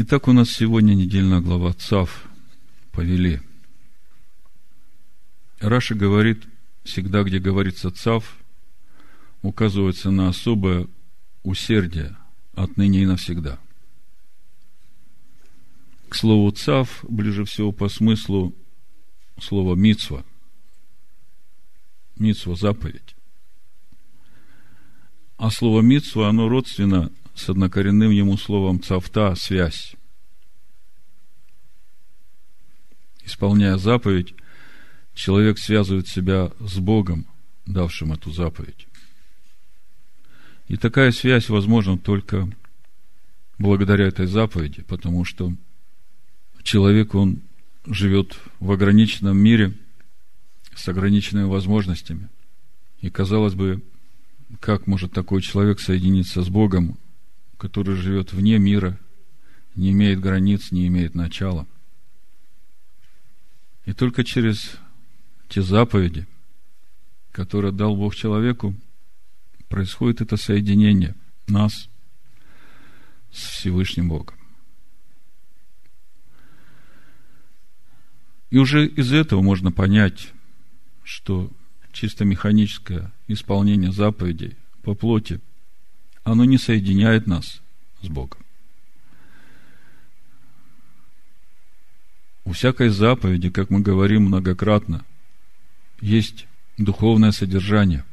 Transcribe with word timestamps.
Итак, 0.00 0.28
у 0.28 0.32
нас 0.32 0.50
сегодня 0.50 0.94
недельная 0.94 1.40
глава 1.40 1.72
ЦАВ 1.72 2.28
повели. 2.92 3.40
Раша 5.58 5.96
говорит, 5.96 6.44
всегда, 6.84 7.24
где 7.24 7.40
говорится 7.40 7.90
ЦАВ, 7.90 8.38
указывается 9.42 10.12
на 10.12 10.28
особое 10.28 10.86
усердие 11.42 12.16
отныне 12.54 13.02
и 13.02 13.06
навсегда. 13.06 13.58
К 16.08 16.14
слову 16.14 16.52
«цав» 16.52 17.04
ближе 17.08 17.44
всего 17.44 17.72
по 17.72 17.88
смыслу 17.88 18.54
слово 19.40 19.74
«мицва». 19.74 20.24
Мицва– 22.14 22.54
заповедь. 22.56 23.16
А 25.38 25.50
слово 25.50 25.80
«мицва» 25.80 26.28
оно 26.28 26.48
родственно 26.48 27.10
с 27.38 27.48
однокоренным 27.48 28.10
ему 28.10 28.36
словом 28.36 28.82
«цавта»– 28.82 29.34
связь. 29.36 29.94
Исполняя 33.24 33.76
заповедь, 33.76 34.34
человек 35.14 35.58
связывает 35.58 36.08
себя 36.08 36.50
с 36.58 36.78
Богом, 36.78 37.26
давшим 37.64 38.12
эту 38.12 38.32
заповедь. 38.32 38.88
И 40.66 40.76
такая 40.76 41.12
связь 41.12 41.48
возможна 41.48 41.96
только 41.96 42.50
благодаря 43.58 44.06
этой 44.06 44.26
заповеди, 44.26 44.82
потому 44.82 45.24
что 45.24 45.52
человек, 46.64 47.14
он 47.14 47.40
живет 47.86 48.36
в 48.58 48.72
ограниченном 48.72 49.38
мире 49.38 49.74
с 50.74 50.88
ограниченными 50.88 51.46
возможностями. 51.46 52.28
И, 53.00 53.10
казалось 53.10 53.54
бы, 53.54 53.80
как 54.58 54.88
может 54.88 55.12
такой 55.12 55.40
человек 55.40 55.78
соединиться 55.78 56.42
с 56.42 56.48
Богом, 56.48 56.98
который 57.58 57.96
живет 57.96 58.32
вне 58.32 58.58
мира, 58.58 58.98
не 59.74 59.90
имеет 59.90 60.20
границ, 60.20 60.70
не 60.70 60.86
имеет 60.86 61.14
начала. 61.14 61.66
И 63.84 63.92
только 63.92 64.24
через 64.24 64.76
те 65.48 65.62
заповеди, 65.62 66.26
которые 67.32 67.72
дал 67.72 67.96
Бог 67.96 68.14
человеку, 68.14 68.74
происходит 69.68 70.20
это 70.20 70.36
соединение 70.36 71.14
нас 71.46 71.88
с 73.30 73.48
Всевышним 73.50 74.08
Богом. 74.08 74.36
И 78.50 78.56
уже 78.56 78.86
из 78.86 79.12
этого 79.12 79.42
можно 79.42 79.72
понять, 79.72 80.32
что 81.04 81.50
чисто 81.92 82.24
механическое 82.24 83.12
исполнение 83.26 83.92
заповедей 83.92 84.56
по 84.82 84.94
плоти, 84.94 85.40
оно 86.32 86.44
не 86.44 86.58
соединяет 86.58 87.26
нас 87.26 87.60
с 88.02 88.08
Богом. 88.08 88.40
У 92.44 92.52
всякой 92.52 92.88
заповеди, 92.88 93.50
как 93.50 93.70
мы 93.70 93.80
говорим 93.80 94.24
многократно, 94.24 95.04
есть 96.00 96.46
духовное 96.76 97.32
содержание. 97.32 98.04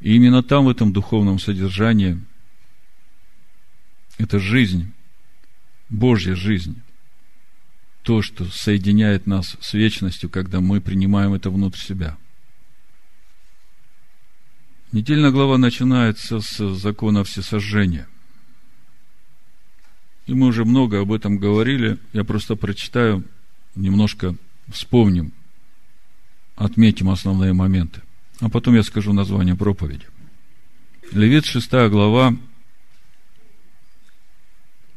И 0.00 0.14
именно 0.14 0.42
там, 0.42 0.64
в 0.64 0.68
этом 0.68 0.92
духовном 0.92 1.38
содержании, 1.38 2.20
это 4.18 4.38
жизнь, 4.38 4.92
Божья 5.88 6.34
жизнь, 6.34 6.80
то, 8.02 8.22
что 8.22 8.44
соединяет 8.46 9.26
нас 9.26 9.56
с 9.60 9.74
вечностью, 9.74 10.30
когда 10.30 10.60
мы 10.60 10.80
принимаем 10.80 11.34
это 11.34 11.50
внутрь 11.50 11.78
себя. 11.78 12.16
Недельная 14.92 15.30
глава 15.30 15.56
начинается 15.56 16.40
с 16.40 16.74
закона 16.74 17.22
всесожжения. 17.22 18.08
И 20.26 20.34
мы 20.34 20.48
уже 20.48 20.64
много 20.64 21.00
об 21.00 21.12
этом 21.12 21.38
говорили. 21.38 21.98
Я 22.12 22.24
просто 22.24 22.56
прочитаю, 22.56 23.24
немножко 23.76 24.34
вспомним, 24.68 25.32
отметим 26.56 27.08
основные 27.08 27.52
моменты. 27.52 28.02
А 28.40 28.48
потом 28.48 28.74
я 28.74 28.82
скажу 28.82 29.12
название 29.12 29.54
проповеди. 29.54 30.06
Левит 31.12 31.44
6 31.44 31.70
глава 31.88 32.34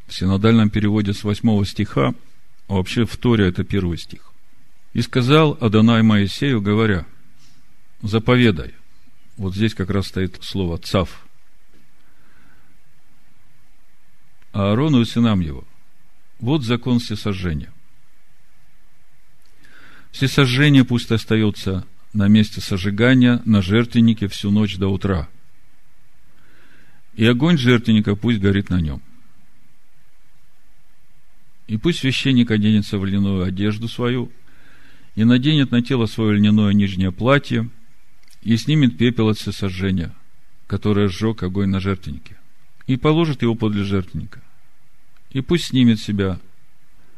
в 0.08 0.14
синодальном 0.14 0.72
переводе 0.72 1.14
с 1.14 1.24
8 1.24 1.66
стиха, 1.66 2.16
а 2.68 2.74
вообще 2.74 3.06
в 3.06 3.16
Торе 3.18 3.48
это 3.48 3.64
первый 3.64 4.00
стих. 4.00 4.32
«И 4.94 5.02
сказал 5.02 5.56
Адонай 5.62 6.02
Моисею, 6.02 6.62
говоря, 6.62 7.06
заповедай». 8.02 8.74
Вот 9.38 9.56
здесь 9.56 9.74
как 9.74 9.90
раз 9.90 10.08
стоит 10.08 10.40
слово 10.42 10.78
«цав». 10.78 11.26
Аарону 14.52 15.02
и 15.02 15.06
сынам 15.06 15.40
его. 15.40 15.64
Вот 16.40 16.64
закон 16.64 17.00
всесожжения. 17.00 17.74
Всесожжение 20.12 20.86
пусть 20.86 21.12
остается 21.12 21.88
на 22.14 22.28
месте 22.28 22.62
сожигания 22.62 23.42
на 23.46 23.64
жертвеннике 23.64 24.28
всю 24.28 24.52
ночь 24.52 24.78
до 24.78 24.88
утра. 24.90 25.28
И 27.16 27.26
огонь 27.26 27.58
жертвенника 27.58 28.16
пусть 28.16 28.40
горит 28.40 28.70
на 28.70 28.80
нем. 28.80 29.02
И 31.68 31.78
пусть 31.78 32.00
священник 32.00 32.52
оденется 32.52 33.00
в 33.00 33.06
льняную 33.06 33.44
одежду 33.44 33.88
свою, 33.88 34.32
и 35.16 35.24
наденет 35.24 35.72
на 35.72 35.82
тело 35.82 36.06
свое 36.06 36.38
льняное 36.38 36.74
нижнее 36.74 37.12
платье, 37.12 37.70
и 38.44 38.58
снимет 38.58 38.98
пепел 38.98 39.30
от 39.30 39.38
всесожжения, 39.38 40.14
которое 40.68 41.08
сжег 41.08 41.44
огонь 41.44 41.70
на 41.70 41.80
жертвеннике, 41.80 42.38
и 42.88 42.98
положит 42.98 43.42
его 43.42 43.56
подле 43.56 43.84
жертвенника. 43.84 44.42
И 45.32 45.42
пусть 45.42 45.66
снимет 45.66 46.00
себя 46.00 46.40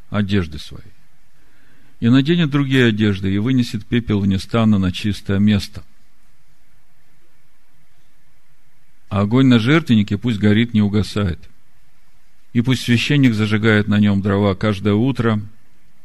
одежды 0.10 0.60
свои 0.60 0.96
и 2.00 2.10
наденет 2.10 2.50
другие 2.50 2.86
одежды, 2.86 3.34
и 3.34 3.38
вынесет 3.38 3.86
пепел 3.86 4.20
вне 4.20 4.40
стана 4.40 4.78
на 4.78 4.92
чистое 4.92 5.40
место. 5.40 5.84
А 9.10 9.22
огонь 9.22 9.48
на 9.48 9.60
жертвеннике 9.60 10.18
пусть 10.18 10.40
горит, 10.40 10.74
не 10.74 10.82
угасает. 10.82 11.40
И 12.54 12.62
пусть 12.62 12.84
священник 12.84 13.34
зажигает 13.34 13.88
на 13.88 14.00
нем 14.00 14.22
дрова 14.22 14.56
каждое 14.56 14.94
утро, 14.94 15.42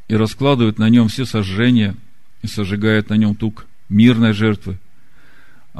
и 0.09 0.15
раскладывает 0.15 0.79
на 0.79 0.89
нем 0.89 1.09
все 1.09 1.25
сожжения, 1.25 1.97
и 2.43 2.47
сожигает 2.47 3.11
на 3.11 3.15
нем 3.15 3.35
тук 3.35 3.67
мирной 3.89 4.33
жертвы. 4.33 4.79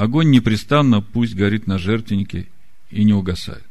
Огонь 0.01 0.31
непрестанно 0.31 1.03
пусть 1.03 1.35
горит 1.35 1.67
на 1.67 1.77
жертвеннике 1.77 2.49
и 2.91 3.05
не 3.05 3.13
угасает. 3.13 3.67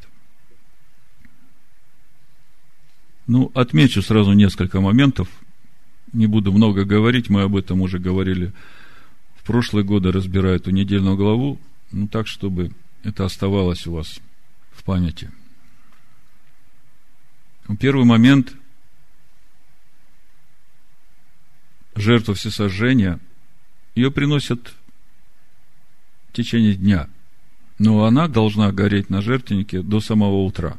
Ну, 3.26 3.52
отмечу 3.56 4.04
сразу 4.04 4.34
несколько 4.34 4.80
моментов– 4.80 5.28
не 6.14 6.28
буду 6.28 6.52
много 6.52 6.86
говорить, 6.86 7.30
мы 7.30 7.42
об 7.42 7.56
этом 7.56 7.82
уже 7.82 7.98
говорили 8.00 8.54
в 9.38 9.44
прошлые 9.44 9.84
годы, 9.84 10.12
разбирая 10.12 10.58
эту 10.58 10.72
недельную 10.72 11.16
главу, 11.18 11.60
ну 11.92 12.08
так, 12.08 12.28
чтобы 12.28 12.72
это 13.04 13.26
оставалось 13.26 13.88
у 13.88 13.94
вас 13.94 14.20
в 14.72 14.84
памяти. 14.84 15.32
Первый 17.80 18.06
момент 18.06 18.54
жертва 21.96 22.34
всесожжения, 22.34 23.20
ее 23.96 24.12
приносят 24.12 24.76
течение 26.44 26.76
дня, 26.76 27.08
но 27.78 28.06
она 28.06 28.28
должна 28.28 28.72
гореть 28.72 29.10
на 29.10 29.22
жертвеннике 29.22 29.82
до 29.82 30.00
самого 30.00 30.44
утра. 30.44 30.78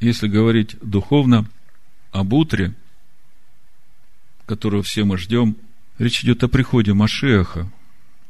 Если 0.00 0.28
говорить 0.28 0.76
духовно, 0.80 1.46
об 2.12 2.32
утре– 2.32 2.74
которого 4.48 4.82
все 4.82 5.04
мы 5.04 5.18
ждем, 5.18 5.56
речь 5.98 6.24
идет 6.24 6.42
о 6.42 6.48
приходе 6.48 6.94
Машеха 6.94 7.70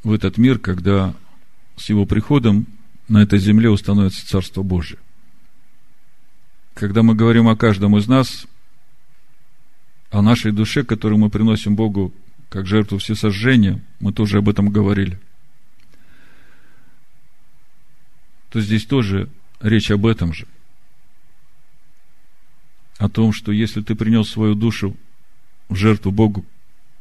в 0.03 0.11
этот 0.11 0.37
мир, 0.37 0.59
когда 0.59 1.15
с 1.77 1.89
его 1.89 2.05
приходом 2.05 2.67
на 3.07 3.23
этой 3.23 3.39
земле 3.39 3.69
установится 3.69 4.27
Царство 4.27 4.61
Божие. 4.61 4.99
Когда 6.75 7.01
мы 7.01 7.15
говорим 7.15 7.47
о 7.47 7.55
каждом 7.55 7.97
из 7.97 8.07
нас, 8.07 8.45
о 10.11 10.21
нашей 10.21 10.51
душе, 10.51 10.83
которую 10.83 11.19
мы 11.19 11.29
приносим 11.29 11.75
Богу 11.75 12.13
как 12.49 12.67
жертву 12.67 12.97
всесожжения, 12.97 13.81
мы 13.99 14.11
тоже 14.11 14.39
об 14.39 14.49
этом 14.49 14.69
говорили, 14.69 15.19
то 18.49 18.61
здесь 18.61 18.85
тоже 18.85 19.29
речь 19.59 19.91
об 19.91 20.05
этом 20.05 20.33
же. 20.33 20.47
О 22.97 23.07
том, 23.07 23.31
что 23.31 23.51
если 23.51 23.81
ты 23.81 23.95
принес 23.95 24.29
свою 24.29 24.55
душу 24.55 24.95
в 25.69 25.75
жертву 25.75 26.11
Богу, 26.11 26.45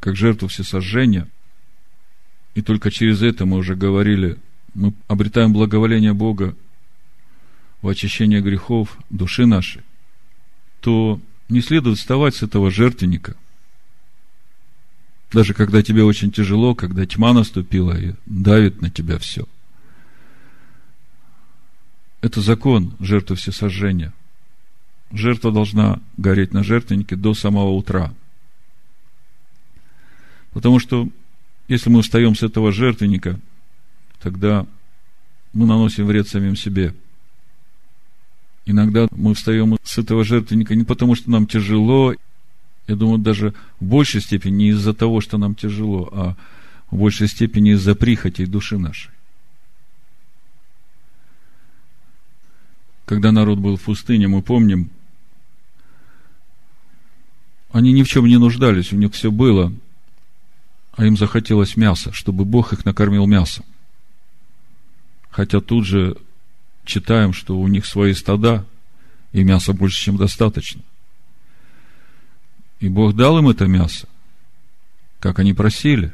как 0.00 0.16
жертву 0.16 0.48
всесожжения, 0.48 1.28
и 2.54 2.62
только 2.62 2.90
через 2.90 3.22
это 3.22 3.46
мы 3.46 3.56
уже 3.56 3.74
говорили, 3.74 4.38
мы 4.74 4.92
обретаем 5.08 5.52
благоволение 5.52 6.12
Бога 6.12 6.56
в 7.82 7.88
очищение 7.88 8.40
грехов 8.40 8.96
души 9.10 9.46
нашей, 9.46 9.82
то 10.80 11.20
не 11.48 11.60
следует 11.60 11.98
вставать 11.98 12.36
с 12.36 12.42
этого 12.42 12.70
жертвенника. 12.70 13.36
Даже 15.32 15.54
когда 15.54 15.82
тебе 15.82 16.04
очень 16.04 16.30
тяжело, 16.30 16.74
когда 16.74 17.04
тьма 17.06 17.32
наступила 17.32 17.98
и 17.98 18.14
давит 18.26 18.80
на 18.80 18.90
тебя 18.90 19.18
все. 19.18 19.46
Это 22.20 22.40
закон 22.40 22.94
жертвы 22.98 23.36
всесожжения. 23.36 24.12
Жертва 25.12 25.52
должна 25.52 26.00
гореть 26.16 26.52
на 26.52 26.62
жертвеннике 26.62 27.16
до 27.16 27.32
самого 27.34 27.70
утра. 27.70 28.12
Потому 30.52 30.80
что 30.80 31.08
если 31.68 31.90
мы 31.90 32.02
встаем 32.02 32.34
с 32.34 32.42
этого 32.42 32.72
жертвенника, 32.72 33.38
тогда 34.20 34.66
мы 35.52 35.66
наносим 35.66 36.06
вред 36.06 36.28
самим 36.28 36.56
себе. 36.56 36.94
Иногда 38.66 39.06
мы 39.12 39.34
встаем 39.34 39.78
с 39.82 39.98
этого 39.98 40.24
жертвенника 40.24 40.74
не 40.74 40.84
потому, 40.84 41.14
что 41.14 41.30
нам 41.30 41.46
тяжело, 41.46 42.14
я 42.86 42.96
думаю, 42.96 43.18
даже 43.18 43.54
в 43.80 43.84
большей 43.84 44.20
степени 44.20 44.56
не 44.56 44.68
из-за 44.70 44.92
того, 44.92 45.20
что 45.20 45.38
нам 45.38 45.54
тяжело, 45.54 46.08
а 46.12 46.36
в 46.90 46.96
большей 46.96 47.28
степени 47.28 47.72
из-за 47.72 47.94
прихоти 47.94 48.44
души 48.44 48.78
нашей. 48.78 49.12
Когда 53.08 53.32
народ 53.32 53.58
был 53.58 53.78
в 53.78 53.82
пустыне, 53.82 54.28
мы 54.28 54.42
помним, 54.42 54.90
они 57.72 57.94
ни 57.94 58.02
в 58.02 58.08
чем 58.08 58.26
не 58.26 58.36
нуждались, 58.36 58.92
у 58.92 58.96
них 58.96 59.14
все 59.14 59.30
было, 59.30 59.72
а 60.92 61.06
им 61.06 61.16
захотелось 61.16 61.78
мяса, 61.78 62.12
чтобы 62.12 62.44
Бог 62.44 62.74
их 62.74 62.84
накормил 62.84 63.26
мясом. 63.26 63.64
Хотя 65.30 65.62
тут 65.62 65.86
же 65.86 66.18
читаем, 66.84 67.32
что 67.32 67.58
у 67.58 67.66
них 67.66 67.86
свои 67.86 68.12
стада, 68.12 68.66
и 69.32 69.42
мяса 69.42 69.72
больше, 69.72 69.98
чем 69.98 70.18
достаточно. 70.18 70.82
И 72.78 72.90
Бог 72.90 73.16
дал 73.16 73.38
им 73.38 73.48
это 73.48 73.66
мясо, 73.66 74.06
как 75.18 75.38
они 75.38 75.54
просили. 75.54 76.12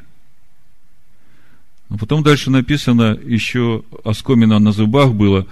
Но 1.89 1.97
потом 1.97 2.23
дальше 2.23 2.51
написано, 2.51 3.19
еще 3.21 3.83
оскомина 4.05 4.59
на 4.59 4.71
зубах 4.71 5.11
было, 5.11 5.45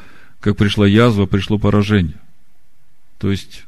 как 0.44 0.58
пришла 0.58 0.86
язва, 0.86 1.26
пришло 1.26 1.58
поражение. 1.58 2.20
То 3.18 3.32
есть, 3.32 3.64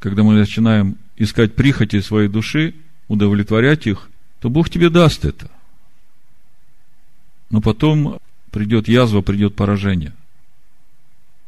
когда 0.00 0.22
мы 0.22 0.34
начинаем 0.34 0.98
искать 1.16 1.54
прихоти 1.54 2.00
своей 2.02 2.28
души, 2.28 2.74
удовлетворять 3.08 3.86
их, 3.86 4.10
то 4.40 4.50
Бог 4.50 4.68
тебе 4.68 4.90
даст 4.90 5.24
это. 5.24 5.50
Но 7.48 7.62
потом 7.62 8.20
придет 8.50 8.86
язва, 8.86 9.22
придет 9.22 9.56
поражение. 9.56 10.12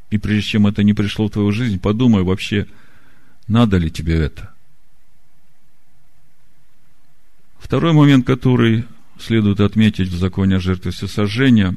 И 0.08 0.16
прежде 0.16 0.52
чем 0.52 0.66
это 0.66 0.82
не 0.84 0.94
пришло 0.94 1.28
в 1.28 1.32
твою 1.32 1.52
жизнь, 1.52 1.78
подумай 1.78 2.22
вообще, 2.22 2.66
надо 3.46 3.76
ли 3.76 3.90
тебе 3.90 4.14
это. 4.14 4.54
Второй 7.58 7.92
момент, 7.92 8.26
который 8.26 8.87
следует 9.19 9.60
отметить 9.60 10.08
в 10.08 10.16
законе 10.16 10.56
о 10.56 10.60
жертве 10.60 10.92
всесожжения, 10.92 11.76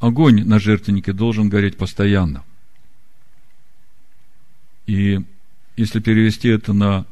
огонь 0.00 0.44
на 0.44 0.58
жертвеннике 0.58 1.12
должен 1.12 1.48
гореть 1.48 1.76
постоянно. 1.76 2.44
И 4.86 5.20
если 5.76 6.00
перевести 6.00 6.48
это 6.48 6.72
на 6.72 7.06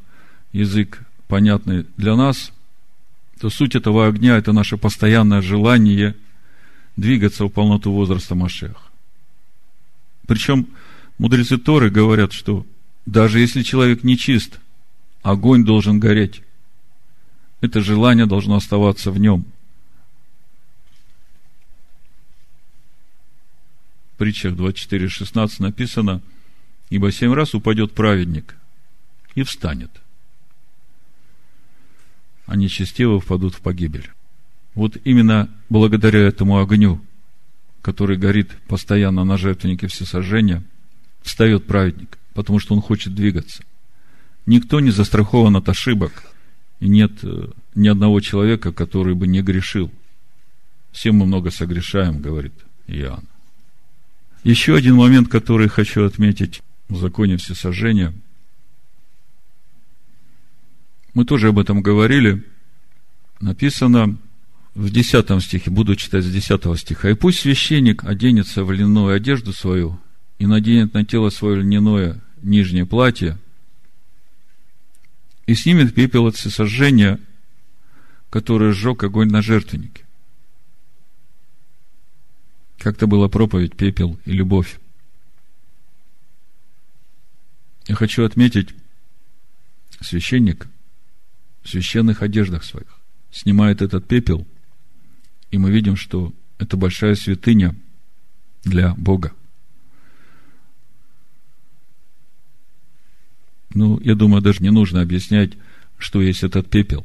язык, 0.53 1.03
понятный 1.29 1.87
для 1.97 2.17
нас, 2.17 2.53
то 3.41 3.51
суть 3.51 3.75
этого 3.75 4.07
огня– 4.07 4.37
это 4.39 4.53
наше 4.53 4.77
постоянное 4.77 5.43
желание 5.43 6.17
двигаться 6.97 7.45
в 7.45 7.51
полноту 7.51 7.93
возраста 7.93 8.35
Машех. 8.35 8.91
Причем 10.27 10.69
мудрецы 11.19 11.59
Торы 11.59 11.91
говорят, 11.91 12.33
что 12.33 12.67
даже 13.05 13.41
если 13.41 13.63
человек 13.63 14.03
нечист, 14.03 14.59
огонь 15.23 15.65
должен 15.65 16.01
гореть. 16.01 16.43
Это 17.61 17.81
желание 17.81 18.27
должно 18.27 18.57
оставаться 18.57 19.11
в 19.11 19.19
нем. 19.19 19.45
Притчах 24.17 24.55
24.16 24.55 25.51
написано, 25.59 26.21
«Ибо 26.91 27.11
семь 27.13 27.33
раз 27.33 27.55
упадет 27.55 27.93
праведник 27.93 28.57
и 29.35 29.43
встанет, 29.43 29.91
а 32.47 32.57
нечестивые 32.57 33.21
впадут 33.21 33.55
в 33.55 33.61
погибель». 33.61 34.11
Вот 34.75 34.97
именно 35.05 35.49
благодаря 35.69 36.21
этому 36.21 36.61
огню, 36.61 37.01
который 37.83 38.19
горит 38.19 38.51
постоянно 38.69 39.25
на 39.25 39.37
жертвеннике 39.37 39.87
всесожжения, 39.87 40.63
встает 41.23 41.67
праведник, 41.67 42.19
потому 42.35 42.59
что 42.59 42.75
он 42.75 42.83
хочет 42.83 43.15
двигаться. 43.15 43.65
Никто 44.45 44.81
не 44.81 44.91
застрахован 44.91 45.57
от 45.57 45.69
ошибок– 45.69 46.25
и 46.81 46.89
нет 46.89 47.13
э, 47.23 47.49
ни 47.75 47.89
одного 47.89 48.21
человека, 48.21 48.73
который 48.73 49.15
бы 49.15 49.27
не 49.27 49.43
грешил. 49.43 49.91
Все 50.93 51.13
мы 51.13 51.27
много 51.27 51.51
согрешаем, 51.51 52.21
говорит 52.21 52.53
Иоанн. 52.87 53.25
Еще 54.47 54.77
один 54.77 54.95
момент, 54.95 55.29
который 55.29 55.67
хочу 55.67 56.05
отметить 56.05 56.63
в 56.89 56.99
законе 56.99 57.37
всесожжения. 57.37 58.15
Мы 61.15 61.25
тоже 61.25 61.49
об 61.49 61.59
этом 61.59 61.83
говорили. 61.83 62.45
Написано 63.41 64.17
в 64.77 64.89
10 64.89 65.43
стихе, 65.43 65.73
буду 65.73 65.97
читать 65.97 66.23
с 66.23 66.31
10 66.31 66.79
стиха. 66.79 67.11
«И 67.11 67.15
пусть 67.15 67.41
священник 67.41 68.05
оденется 68.05 68.63
в 68.63 68.71
льняную 68.71 69.17
одежду 69.17 69.53
свою 69.53 69.99
и 70.39 70.47
наденет 70.47 70.95
на 70.95 71.05
тело 71.05 71.31
свое 71.31 71.63
льняное 71.63 72.23
нижнее 72.41 72.87
платье, 72.87 73.39
и 75.47 75.57
снимет 75.57 75.93
пепел 75.93 76.25
от 76.29 76.37
всесожжения, 76.37 77.19
которое 78.31 78.73
сжег 78.73 79.03
огонь 79.03 79.29
на 79.29 79.43
жертвеннике. 79.43 80.06
Как-то 82.79 83.07
была 83.07 83.29
проповедь 83.29 83.77
«Пепел 83.77 84.19
и 84.25 84.33
любовь». 84.33 84.79
Я 87.87 87.95
хочу 87.95 88.25
отметить, 88.25 88.75
священник 90.01 90.67
в 91.63 91.69
священных 91.69 92.23
одеждах 92.23 92.65
своих 92.65 92.89
снимает 93.31 93.83
этот 93.83 94.07
пепел, 94.07 94.47
и 95.51 95.59
мы 95.59 95.71
видим, 95.71 95.97
что 95.97 96.33
это 96.59 96.77
большая 96.77 97.15
святыня 97.15 97.75
для 98.65 98.95
Бога– 98.95 99.33
Ну, 103.77 104.01
я 104.01 104.15
думаю, 104.15 104.41
даже 104.41 104.63
не 104.63 104.71
нужно 104.71 105.03
объяснять, 105.03 105.53
что 105.99 106.23
есть 106.23 106.43
этот 106.43 106.71
пепел. 106.71 107.05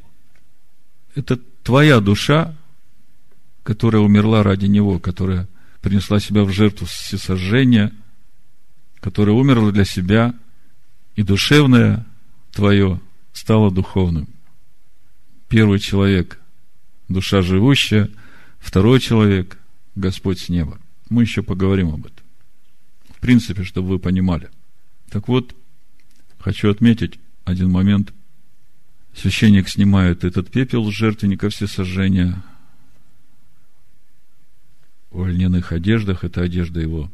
Это 1.14 1.38
твоя 1.62 2.00
душа, 2.00 2.56
которая 3.62 4.00
умерла 4.00 4.42
ради 4.42 4.64
него, 4.64 4.98
которая 4.98 5.48
принесла 5.82 6.20
себя 6.20 6.44
в 6.44 6.50
жертву 6.50 6.86
всесожжения, 6.86 7.92
которая 9.00 9.36
умерла 9.36 9.70
для 9.70 9.84
себя, 9.84 10.34
и 11.14 11.22
душевное 11.22 12.06
твое 12.52 13.00
стало 13.34 13.70
духовным. 13.70 14.28
Первый 15.48 15.78
человек– 15.78 16.40
душа 17.08 17.42
живущая, 17.42 18.08
второй 18.58 19.00
человек– 19.00 19.58
Господь 19.94 20.40
с 20.40 20.48
неба. 20.48 20.80
Мы 21.10 21.22
еще 21.22 21.42
поговорим 21.42 21.90
об 21.90 22.06
этом. 22.06 22.24
В 23.14 23.20
принципе, 23.20 23.62
чтобы 23.62 23.88
вы 23.88 23.98
понимали. 23.98 24.48
Так 25.10 25.28
вот, 25.28 25.54
Хочу 26.42 26.70
отметить 26.70 27.20
один 27.44 27.70
момент. 27.70 28.12
Священник 29.14 29.68
снимает 29.68 30.24
этот 30.24 30.50
пепел 30.50 30.90
с 30.90 30.94
жертвенника 30.94 31.50
всесожжения 31.50 32.42
в 35.12 35.26
льняных 35.26 35.72
одеждах. 35.72 36.24
Это 36.24 36.42
одежда 36.42 36.80
его 36.80 37.10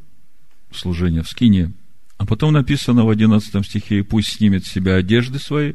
служения 0.73 1.23
в 1.23 1.28
скине. 1.28 1.73
А 2.17 2.26
потом 2.26 2.52
написано 2.52 3.05
в 3.05 3.11
11 3.11 3.64
стихе, 3.64 4.00
«И 4.00 4.02
пусть 4.02 4.28
снимет 4.28 4.64
с 4.64 4.71
себя 4.71 4.97
одежды 4.97 5.38
свои 5.38 5.75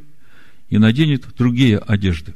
и 0.70 0.78
наденет 0.78 1.26
другие 1.38 1.78
одежды, 1.78 2.36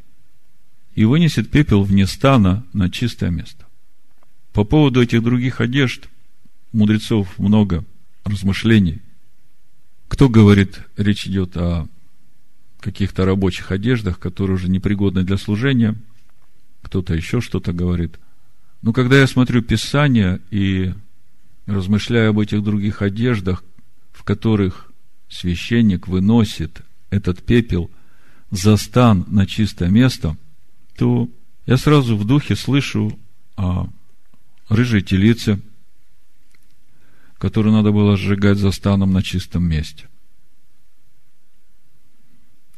и 0.95 1.05
вынесет 1.05 1.49
пепел 1.49 1.83
вне 1.83 2.07
стана 2.07 2.65
на 2.73 2.89
чистое 2.89 3.29
место». 3.29 3.65
По 4.53 4.63
поводу 4.63 5.01
этих 5.01 5.21
других 5.21 5.61
одежд 5.61 6.07
мудрецов 6.71 7.37
много 7.37 7.83
размышлений. 8.23 9.01
Кто 10.07 10.29
говорит, 10.29 10.81
речь 10.95 11.27
идет 11.27 11.55
о 11.57 11.87
каких-то 12.79 13.25
рабочих 13.25 13.71
одеждах, 13.71 14.19
которые 14.19 14.55
уже 14.55 14.69
непригодны 14.69 15.23
для 15.23 15.37
служения, 15.37 15.95
кто-то 16.81 17.13
еще 17.13 17.41
что-то 17.41 17.73
говорит. 17.73 18.17
Но 18.81 18.93
когда 18.93 19.19
я 19.19 19.27
смотрю 19.27 19.61
Писание 19.61 20.39
и 20.51 20.93
размышляю 21.65 22.29
об 22.29 22.39
этих 22.39 22.63
других 22.63 23.01
одеждах, 23.01 23.63
в 24.11 24.23
которых 24.23 24.91
священник 25.29 26.07
выносит 26.07 26.81
этот 27.09 27.43
пепел 27.43 27.91
за 28.51 28.77
стан 28.77 29.25
на 29.27 29.45
чистое 29.45 29.89
место, 29.89 30.37
то 30.97 31.29
я 31.65 31.77
сразу 31.77 32.15
в 32.15 32.25
духе 32.25 32.55
слышу 32.55 33.17
о 33.55 33.89
рыжей 34.69 35.01
телице– 35.01 35.59
которую 37.37 37.73
надо 37.73 37.91
было 37.91 38.17
сжигать 38.17 38.57
за 38.57 38.71
станом 38.71 39.13
на 39.13 39.21
чистом 39.21 39.63
месте. 39.67 40.07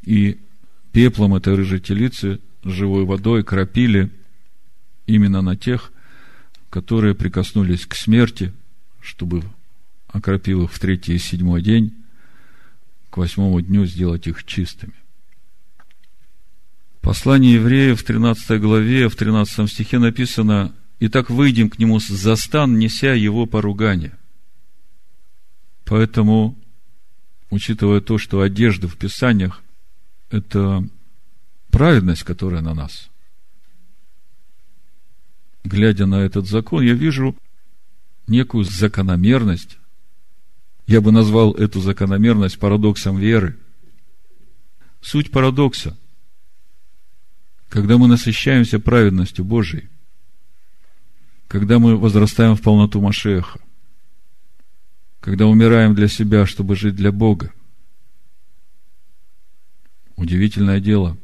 И 0.04 0.40
пеплом 0.92 1.36
этой 1.36 1.56
рыжей 1.56 1.80
телицы 1.80 2.40
живой 2.64 3.06
водой 3.06 3.44
кропили 3.44 4.12
именно 5.10 5.42
на 5.42 5.56
тех, 5.56 5.92
которые 6.70 7.16
прикоснулись 7.16 7.86
к 7.86 7.96
смерти 7.96 8.54
чтобы 9.02 9.44
окропил 10.08 10.64
их 10.64 10.72
в 10.72 10.80
третий 10.80 11.16
и 11.16 11.20
седьмой 11.20 11.62
день, 11.62 11.94
к 13.10 13.18
восьмому 13.18 13.62
дню 13.62 13.86
сделать 13.86 14.28
их 14.28 14.44
чистыми. 14.44 14.94
Послание 17.02 17.56
евреев 17.56 18.00
в 18.00 18.04
13 18.04 18.60
главе, 18.62 19.10
в 19.10 19.16
13 19.16 19.70
стихе 19.72 20.00
написано, 20.00 20.76
«Итак, 21.00 21.30
выйдем 21.30 21.70
к 21.70 21.80
нему 21.80 22.00
за 22.00 22.36
стан, 22.36 22.78
неся 22.78 23.14
его 23.14 23.46
поругание». 23.46 24.18
Поэтому, 25.86 26.56
учитывая 27.50 28.02
то, 28.02 28.18
что 28.18 28.42
одежда 28.42 28.88
в 28.88 28.98
Писаниях– 28.98 29.62
это 30.30 30.88
праведность, 31.72 32.24
которая 32.24 32.62
на 32.62 32.76
нас, 32.76 33.09
глядя 35.64 36.06
на 36.06 36.22
этот 36.22 36.48
закон, 36.48 36.84
я 36.84 36.94
вижу 36.94 37.36
некую 38.28 38.64
закономерность. 38.64 39.78
Я 40.88 41.02
бы 41.02 41.12
назвал 41.12 41.54
эту 41.54 41.82
закономерность 41.82 42.60
парадоксом 42.60 43.18
веры. 43.18 43.58
Суть 45.02 45.32
парадокса– 45.32 45.98
когда 47.70 47.98
мы 47.98 48.08
насыщаемся 48.08 48.80
праведностью 48.80 49.46
Божией, 49.46 49.88
когда 51.48 51.80
мы 51.80 51.96
возрастаем 51.98 52.56
в 52.56 52.62
полноту 52.62 53.00
Машеха, 53.00 53.60
когда 55.20 55.46
умираем 55.46 55.94
для 55.94 56.08
себя, 56.08 56.46
чтобы 56.46 56.76
жить 56.76 56.96
для 56.96 57.12
Бога. 57.12 57.54
Удивительное 60.16 60.80
дело. 60.80 61.18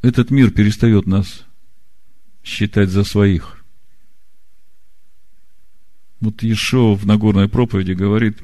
Этот 0.00 0.30
мир 0.30 0.50
перестает 0.50 1.06
нас 1.06 1.44
считать 2.44 2.90
за 2.90 3.02
своих. 3.02 3.64
Вот 6.20 6.42
Ешо 6.42 6.94
в 6.94 7.06
Нагорной 7.06 7.48
проповеди 7.48 7.92
говорит, 7.92 8.38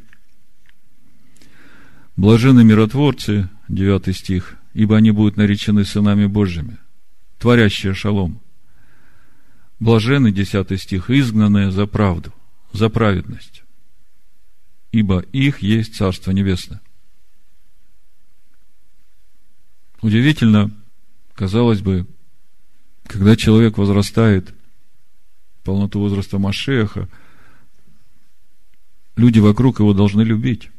блажены 2.16 2.64
миротворцы, 2.64 3.48
9 3.68 4.16
стих, 4.16 4.56
ибо 4.74 4.96
они 4.96 5.10
будут 5.10 5.36
наречены 5.36 5.84
сынами 5.84 6.26
Божьими, 6.26 6.78
творящие 7.38 7.94
шалом. 7.94 8.40
Блажены, 9.78 10.30
10 10.30 10.78
стих, 10.80 11.08
изгнанные 11.08 11.70
за 11.70 11.86
правду, 11.86 12.34
за 12.72 12.90
праведность, 12.90 13.62
ибо 14.92 15.20
их 15.20 15.60
есть 15.60 15.96
Царство 15.96 16.32
Небесное. 16.32 16.80
Удивительно, 20.02 20.70
казалось 21.34 21.80
бы, 21.80 22.06
когда 23.10 23.36
человек 23.36 23.78
возрастает 23.78 24.54
в 25.60 25.64
полноту 25.64 26.00
возраста 26.00 26.38
Машеха, 26.38 27.08
люди 29.16 29.38
вокруг 29.38 29.80
его 29.80 29.92
должны 29.92 30.22
любить, 30.22 30.70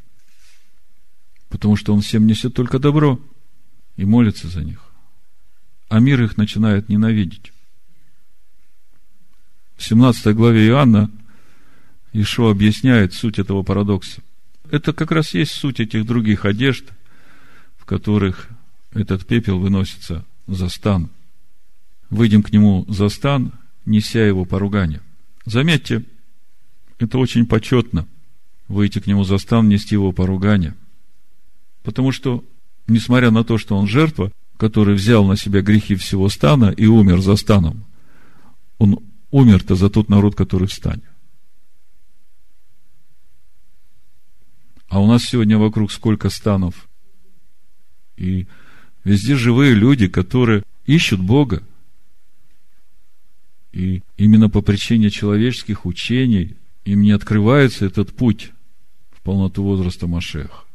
потому 1.49 1.75
что 1.75 1.93
он 1.93 2.01
всем 2.01 2.25
несет 2.25 2.53
только 2.53 2.79
добро– 2.79 3.19
и 3.97 4.05
молится 4.05 4.47
за 4.47 4.63
них. 4.63 4.81
А 5.89 5.99
мир 5.99 6.23
их 6.23 6.37
начинает 6.37 6.89
ненавидеть. 6.89 7.51
В 9.77 9.83
17 9.83 10.35
главе 10.35 10.67
Иоанна 10.67 11.11
Ишо 12.13 12.49
объясняет 12.49 13.13
суть 13.13 13.39
этого 13.39 13.63
парадокса. 13.63 14.21
Это 14.69 14.93
как 14.93 15.11
раз 15.11 15.33
есть 15.33 15.51
суть 15.51 15.79
этих 15.79 16.05
других 16.05 16.45
одежд, 16.45 16.85
в 17.77 17.85
которых 17.85 18.49
этот 18.91 19.25
пепел 19.25 19.59
выносится 19.59 20.25
за 20.47 20.69
стан. 20.69 21.09
Выйдем 22.11 22.43
к 22.43 22.51
нему 22.51 22.85
за 22.89 23.09
стан, 23.09 23.53
неся 23.85 24.23
его 24.23 24.45
поругание. 24.45 25.01
Заметьте, 25.45 26.03
это 26.99 27.17
очень 27.17 27.47
почетно 27.47 28.05
выйти 28.67 28.99
к 28.99 29.07
нему 29.07 29.23
за 29.23 29.37
стан, 29.37 29.69
нести 29.69 29.95
его 29.95 30.11
поругание. 30.11 30.75
Потому 31.83 32.11
что 32.11 32.43
несмотря 32.87 33.31
на 33.31 33.43
то, 33.43 33.57
что 33.57 33.77
он 33.77 33.87
жертва, 33.87 34.31
который 34.57 34.93
взял 34.93 35.25
на 35.25 35.37
себя 35.37 35.61
грехи 35.61 35.95
всего 35.95 36.29
стана 36.29 36.65
и 36.65 36.85
умер 36.85 37.21
за 37.21 37.37
станом, 37.37 37.85
он 38.77 38.99
умер-то 39.31 39.75
за 39.75 39.89
тот 39.89 40.09
народ, 40.09 40.35
который 40.35 40.67
в 40.67 40.73
стане. 40.73 41.03
А 44.89 44.99
у 44.99 45.07
нас 45.07 45.23
сегодня 45.23 45.57
вокруг 45.57 45.93
сколько 45.93 46.29
станов. 46.29 46.89
И 48.17 48.47
везде 49.05 49.35
живые 49.35 49.73
люди, 49.73 50.09
которые 50.09 50.63
ищут 50.85 51.21
Бога. 51.21 51.63
И 53.71 54.03
именно 54.17 54.49
по 54.49 54.61
причине 54.61 55.09
человеческих 55.09 55.85
учений 55.85 56.55
им 56.83 57.01
не 57.01 57.11
открывается 57.11 57.85
этот 57.85 58.15
путь 58.15 58.51
в 59.11 59.21
полноту 59.21 59.63
возраста 59.63 60.07
Машеха. 60.07 60.65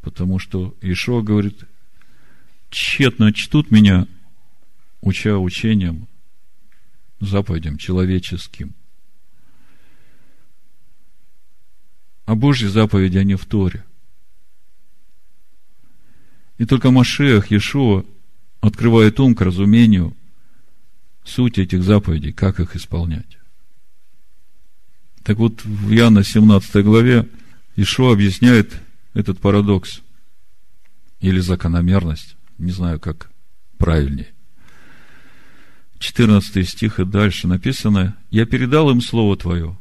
Потому 0.00 0.38
что 0.38 0.74
Ишуа 0.80 1.22
говорит, 1.22 1.64
тщетно 2.70 3.32
чтут 3.32 3.70
меня, 3.70 4.06
уча 5.00 5.38
учением, 5.38 6.06
заповедям 7.18 7.76
человеческим. 7.76 8.74
А 12.24 12.36
Божьи 12.36 12.66
заповеди, 12.66 13.18
они 13.18 13.34
в 13.34 13.44
Торе. 13.44 13.84
И 16.58 16.66
только 16.66 16.90
Машех, 16.90 17.50
Иешуа, 17.50 18.04
открывает 18.60 19.18
ум 19.18 19.34
к 19.34 19.40
разумению 19.40 20.14
суть 21.30 21.58
этих 21.58 21.82
заповедей, 21.82 22.32
как 22.32 22.60
их 22.60 22.76
исполнять. 22.76 23.38
Так 25.22 25.38
вот, 25.38 25.64
в 25.64 25.92
Иоанна 25.92 26.24
17 26.24 26.84
главе 26.84 27.28
Ишуа 27.76 28.12
объясняет 28.12 28.80
этот 29.14 29.38
парадокс 29.38 30.00
или 31.20 31.40
закономерность, 31.40 32.36
не 32.58 32.72
знаю, 32.72 32.98
как 32.98 33.30
правильнее. 33.78 34.32
14 35.98 36.66
стих 36.68 36.98
и 36.98 37.04
дальше 37.04 37.46
написано, 37.46 38.16
«Я 38.30 38.46
передал 38.46 38.90
им 38.90 39.02
Слово 39.02 39.36
Твое, 39.36 39.78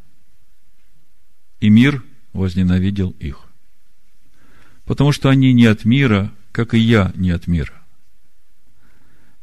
и 1.62 1.70
мир 1.70 2.03
возненавидел 2.34 3.12
их, 3.12 3.39
потому 4.86 5.12
что 5.12 5.29
они 5.29 5.53
не 5.53 5.65
от 5.65 5.86
мира, 5.86 6.32
как 6.51 6.74
и 6.74 6.79
я 6.79 7.13
не 7.15 7.32
от 7.32 7.48
мира. 7.48 7.78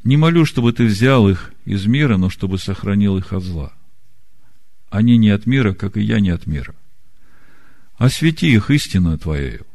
Не 0.07 0.15
молю, 0.15 0.45
чтобы 0.45 0.71
Ты 0.71 0.85
взял 0.85 1.27
их 1.27 1.51
из 1.65 1.85
мира, 1.85 2.15
но 2.15 2.29
чтобы 2.29 2.59
сохранил 2.59 3.17
их 3.17 3.33
от 3.33 3.43
зла. 3.43 3.73
Они 4.89 5.17
не 5.17 5.31
от 5.31 5.45
мира, 5.45 5.73
как 5.73 5.97
и 5.97 6.01
я 6.01 6.21
не 6.21 6.29
от 6.29 6.47
мира. 6.47 6.73
Освети 7.97 8.45
их 8.45 8.71
истинную 8.71 9.17
Твоею. 9.17 9.65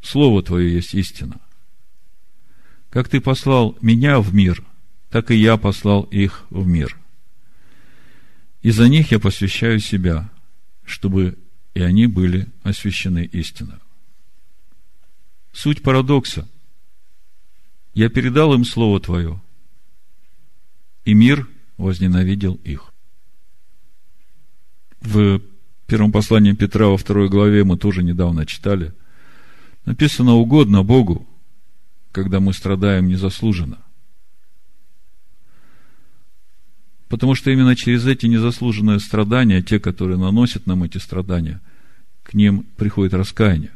Слово 0.00 0.44
Твое 0.44 0.72
есть 0.72 0.94
истина. 0.94 1.40
Как 2.88 3.08
Ты 3.08 3.20
послал 3.20 3.76
меня 3.80 4.20
в 4.20 4.32
мир, 4.32 4.62
так 5.10 5.32
и 5.32 5.34
я 5.34 5.56
послал 5.56 6.04
их 6.04 6.46
в 6.50 6.64
мир. 6.64 6.96
И 8.62 8.70
за 8.70 8.88
них 8.88 9.10
я 9.10 9.18
посвящаю 9.18 9.80
себя, 9.80 10.30
чтобы 10.84 11.36
и 11.74 11.82
они 11.82 12.06
были 12.06 12.46
освящены 12.62 13.24
истиной. 13.24 13.80
Суть 15.52 15.82
парадокса. 15.82 16.48
Я 17.92 18.08
передал 18.08 18.54
им 18.54 18.64
Слово 18.64 19.00
Твое, 19.00 19.40
и 21.08 21.14
мир 21.14 21.48
возненавидел 21.76 22.54
их. 22.64 22.92
В 25.00 25.40
первом 25.86 26.12
послании 26.12 26.52
Петра 26.52 26.86
во 26.86 26.96
второй 26.96 27.28
главе 27.28 27.64
мы 27.64 27.76
тоже 27.76 28.02
недавно 28.02 28.46
читали– 28.46 28.92
Написано 29.88 30.34
угодно 30.34 30.82
Богу, 30.82 31.26
когда 32.12 32.40
мы 32.40 32.52
страдаем 32.52 33.08
незаслуженно. 33.08 33.78
Потому 37.08 37.34
что 37.34 37.50
именно 37.50 37.74
через 37.74 38.06
эти 38.06 38.26
незаслуженные 38.26 39.00
страдания, 39.00 39.62
те, 39.62 39.80
которые 39.80 40.18
наносят 40.18 40.66
нам 40.66 40.82
эти 40.82 40.98
страдания, 40.98 41.62
к 42.22 42.34
ним 42.34 42.64
приходит 42.76 43.14
раскаяние. 43.14 43.72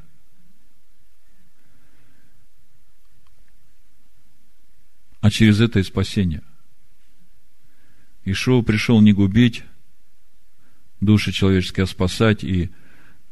А 5.22 5.30
через 5.30 5.62
это 5.62 5.78
и 5.78 5.82
спасение. 5.82 6.42
Ишоу 8.24 8.62
пришел 8.62 9.00
не 9.00 9.12
губить 9.12 9.64
души 11.00 11.32
человеческие, 11.32 11.84
а 11.84 11.86
спасать, 11.86 12.44
и 12.44 12.70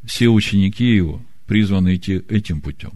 все 0.04 0.28
ученики 0.28 0.84
его– 0.84 1.22
призваны 1.50 1.96
идти 1.96 2.22
этим 2.28 2.60
путем. 2.60 2.92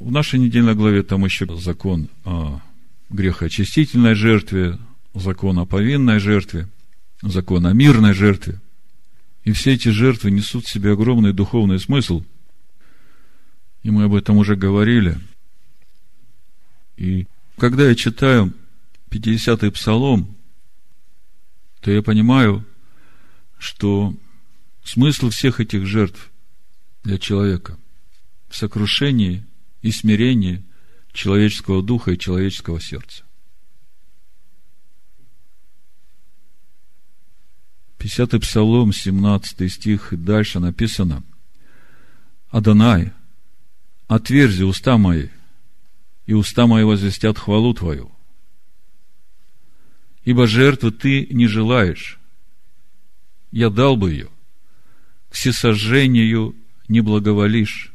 В 0.00 0.10
нашей 0.10 0.40
недельной 0.40 0.74
главе 0.74 1.04
там 1.04 1.24
еще 1.24 1.46
закон 1.58 2.08
о 2.24 2.60
грехоочистительной 3.08 4.16
жертве, 4.16 4.80
закон 5.14 5.60
о 5.60 5.66
повинной 5.66 6.18
жертве, 6.18 6.66
закон 7.22 7.66
о 7.66 7.72
мирной 7.72 8.14
жертве. 8.14 8.60
И 9.44 9.52
все 9.52 9.74
эти 9.74 9.90
жертвы 9.90 10.32
несут 10.32 10.64
в 10.64 10.68
себе 10.68 10.90
огромный 10.90 11.32
духовный 11.32 11.78
смысл. 11.78 12.24
И 13.84 13.92
мы 13.92 14.02
об 14.06 14.14
этом 14.16 14.38
уже 14.38 14.56
говорили. 14.56 15.20
И 16.96 17.28
когда 17.58 17.88
я 17.88 17.94
читаю 17.94 18.52
50-й 19.10 19.70
псалом, 19.70 20.36
то 21.80 21.90
я 21.90 22.02
понимаю, 22.02 22.64
что 23.58 24.14
смысл 24.84 25.30
всех 25.30 25.60
этих 25.60 25.86
жертв 25.86 26.30
для 27.02 27.18
человека 27.18 27.78
в 28.48 28.56
сокрушении 28.56 29.44
и 29.82 29.90
смирении 29.90 30.64
человеческого 31.12 31.82
духа 31.82 32.12
и 32.12 32.18
человеческого 32.18 32.80
сердца. 32.80 33.24
50-й 37.98 38.40
Псалом, 38.40 38.92
17 38.92 39.72
стих 39.72 40.12
и 40.12 40.16
дальше 40.16 40.58
написано 40.58 41.22
Адонай, 42.48 43.12
отверзи 44.08 44.62
уста 44.62 44.96
мои, 44.96 45.28
и 46.26 46.32
уста 46.32 46.66
мои 46.66 46.82
возвестят 46.84 47.38
хвалу 47.38 47.74
Твою. 47.74 48.10
Ибо 50.24 50.46
жертвы 50.46 50.90
Ты 50.90 51.26
не 51.30 51.46
желаешь, 51.46 52.18
я 53.50 53.70
дал 53.70 53.96
бы 53.96 54.12
ее, 54.12 54.28
к 55.28 55.34
всесожжению 55.34 56.54
не 56.88 57.00
благоволишь. 57.00 57.92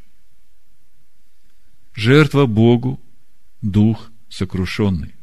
Жертва 1.94 2.46
Богу, 2.46 3.00
дух 3.62 4.12
сокрушенный. 4.30 5.14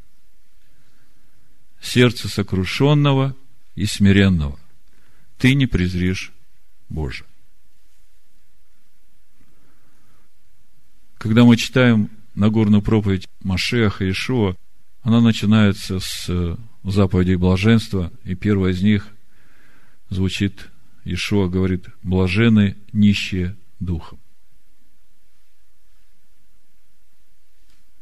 Сердце 1.81 2.29
сокрушенного 2.29 3.37
и 3.75 3.87
смиренного 3.87 4.59
ты 5.43 5.55
не 5.55 5.67
презришь 5.67 6.33
Божие. 6.89 7.27
Когда 11.19 11.43
мы 11.43 11.57
читаем 11.57 12.11
Нагорную 12.37 12.81
проповедь 12.81 13.29
Машеха 13.43 14.09
Ишуа, 14.09 14.55
она 15.01 15.21
начинается 15.21 15.99
с 15.99 16.27
э, 16.29 16.57
заповедей 16.91 17.37
блаженства, 17.37 18.13
и 18.25 18.35
первая 18.35 18.73
из 18.73 18.83
них 18.83 19.09
звучит, 20.11 20.71
Ишуа 21.05 21.49
говорит, 21.49 21.87
блажены 22.03 22.77
нищие 22.93 23.57
духом. 23.81 24.19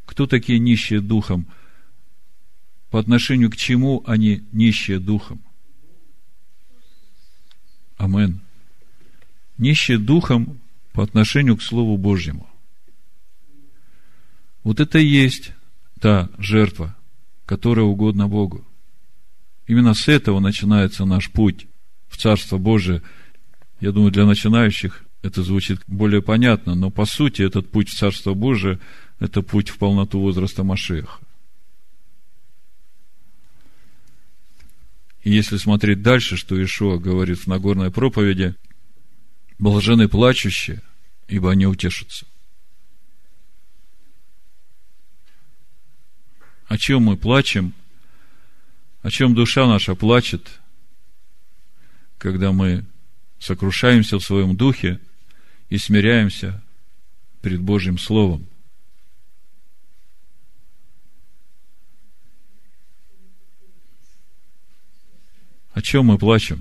Кто 0.06 0.26
такие 0.26 0.58
нищие 0.58 1.00
духом? 1.00 1.46
По 2.90 2.99
отношению 2.99 3.50
к 3.50 3.56
чему 3.56 4.02
они 4.06 4.44
нищие 4.52 4.99
духом? 4.99 5.40
Амен. 7.96 8.40
Нищие 9.56 9.99
духом 9.99 10.58
по 10.92 11.04
отношению 11.04 11.56
к 11.56 11.62
Слову 11.62 11.96
Божьему. 11.96 12.49
Вот 14.64 14.80
это 14.80 14.99
и 14.99 15.06
есть 15.06 15.52
та 16.00 16.28
жертва, 16.38 16.96
которая 17.46 17.84
угодна 17.84 18.26
Богу. 18.26 18.66
Именно 19.70 19.94
с 19.94 20.08
этого 20.08 20.40
начинается 20.40 21.04
наш 21.04 21.30
путь 21.30 21.68
в 22.08 22.16
Царство 22.16 22.58
Божие. 22.58 23.02
Я 23.78 23.92
думаю, 23.92 24.10
для 24.10 24.26
начинающих 24.26 25.04
это 25.22 25.44
звучит 25.44 25.80
более 25.86 26.22
понятно, 26.22 26.74
но 26.74 26.90
по 26.90 27.04
сути 27.04 27.42
этот 27.42 27.70
путь 27.70 27.88
в 27.88 27.96
Царство 27.96 28.34
Божие– 28.34 28.80
это 29.20 29.42
путь 29.42 29.68
в 29.68 29.78
полноту 29.78 30.18
возраста 30.18 30.64
Машеха. 30.64 31.20
И 35.22 35.30
если 35.30 35.56
смотреть 35.56 36.02
дальше, 36.02 36.36
что 36.36 36.60
Ишуа 36.60 36.98
говорит 36.98 37.38
в 37.38 37.46
Нагорной 37.46 37.92
проповеди, 37.92 38.56
блажены 39.60 40.08
плачущие, 40.08 40.82
ибо 41.28 41.52
они 41.52 41.68
утешатся. 41.68 42.26
О 46.66 46.76
чем 46.76 47.04
мы 47.04 47.16
плачем? 47.16 47.72
О 49.02 49.11
чем 49.11 49.35
душа 49.35 49.66
наша 49.66 49.95
плачет, 49.95 50.61
когда 52.19 52.52
мы 52.52 52.85
сокрушаемся 53.38 54.19
в 54.19 54.25
своем 54.25 54.57
духе 54.57 55.00
и 55.71 55.78
смиряемся 55.78 56.62
перед 57.40 57.61
Божьим 57.61 57.98
Словом? 57.98 58.46
О 65.72 65.81
чем 65.81 66.07
мы 66.07 66.18
плачем? 66.18 66.61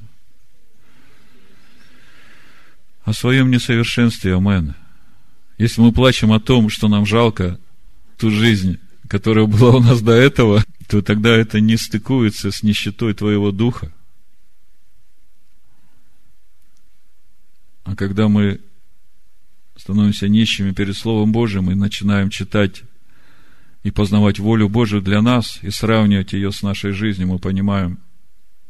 О 3.03 3.11
своем 3.11 3.51
несовершенстве, 3.51 4.35
амен. 4.35 4.75
Если 5.57 5.81
мы 5.81 5.91
плачем 5.91 6.31
о 6.31 6.39
том, 6.39 6.69
что 6.69 6.87
нам 6.87 7.05
жалко 7.05 7.59
ту 8.17 8.29
жизнь, 8.29 8.79
которая 9.09 9.45
была 9.45 9.75
у 9.75 9.79
нас 9.81 10.01
до 10.01 10.13
этого, 10.13 10.63
то 10.89 11.03
тогда 11.03 11.35
это 11.35 11.59
не 11.59 11.77
стыкуется 11.77 12.49
с 12.49 12.63
нищетой 12.63 13.13
твоего 13.13 13.51
духа. 13.51 13.93
А 17.83 17.95
когда 17.95 18.27
мы 18.27 18.59
становимся 19.75 20.27
нищими 20.27 20.71
перед 20.71 20.97
Словом 20.97 21.31
Божьим 21.31 21.69
и 21.69 21.75
начинаем 21.75 22.31
читать 22.31 22.81
и 23.83 23.91
познавать 23.91 24.39
волю 24.39 24.67
Божию 24.67 25.03
для 25.03 25.21
нас 25.21 25.59
и 25.61 25.69
сравнивать 25.69 26.33
ее 26.33 26.51
с 26.51 26.63
нашей 26.63 26.91
жизнью, 26.91 27.27
мы 27.27 27.37
понимаем, 27.37 27.99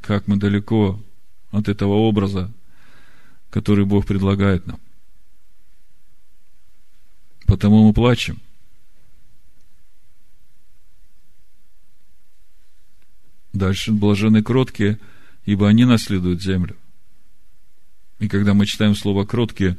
как 0.02 0.28
мы 0.28 0.36
далеко 0.36 1.02
от 1.52 1.70
этого 1.70 1.94
образа, 1.94 2.52
который 3.50 3.86
Бог 3.86 4.06
предлагает 4.06 4.68
нам. 4.68 4.82
Потому 7.46 7.88
мы 7.88 7.94
плачем. 7.94 8.42
Дальше 13.54 13.92
блажены 13.92 14.44
кроткие, 14.44 15.00
ибо 15.46 15.68
они 15.68 15.86
наследуют 15.86 16.42
землю. 16.42 16.78
И 18.20 18.28
когда 18.28 18.54
мы 18.54 18.66
читаем 18.66 18.96
слово 18.96 19.26
кроткие, 19.26 19.78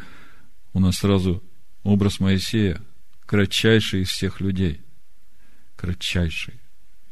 у 0.72 0.80
нас 0.80 0.96
сразу 0.96 1.42
образ 1.82 2.20
Моисея, 2.20 2.80
кратчайший 3.26 4.02
из 4.02 4.08
всех 4.08 4.40
людей. 4.40 4.80
Кратчайший 5.76 6.54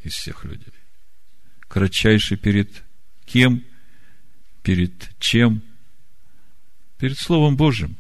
из 0.03 0.13
всех 0.13 0.45
людей. 0.45 0.73
Кратчайший 1.69 2.37
перед 2.37 2.83
кем, 3.25 3.63
перед 4.63 5.11
чем, 5.19 5.63
перед 6.99 7.19
Словом 7.19 7.57
Божьим. 7.57 7.97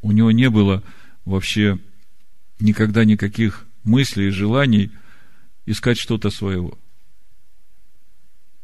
У 0.00 0.12
него 0.12 0.30
не 0.30 0.48
было 0.48 0.82
вообще 1.24 1.78
никогда 2.60 3.04
никаких 3.04 3.66
мыслей 3.84 4.28
и 4.28 4.30
желаний 4.30 4.90
искать 5.66 5.98
что-то 5.98 6.30
своего. 6.30 6.78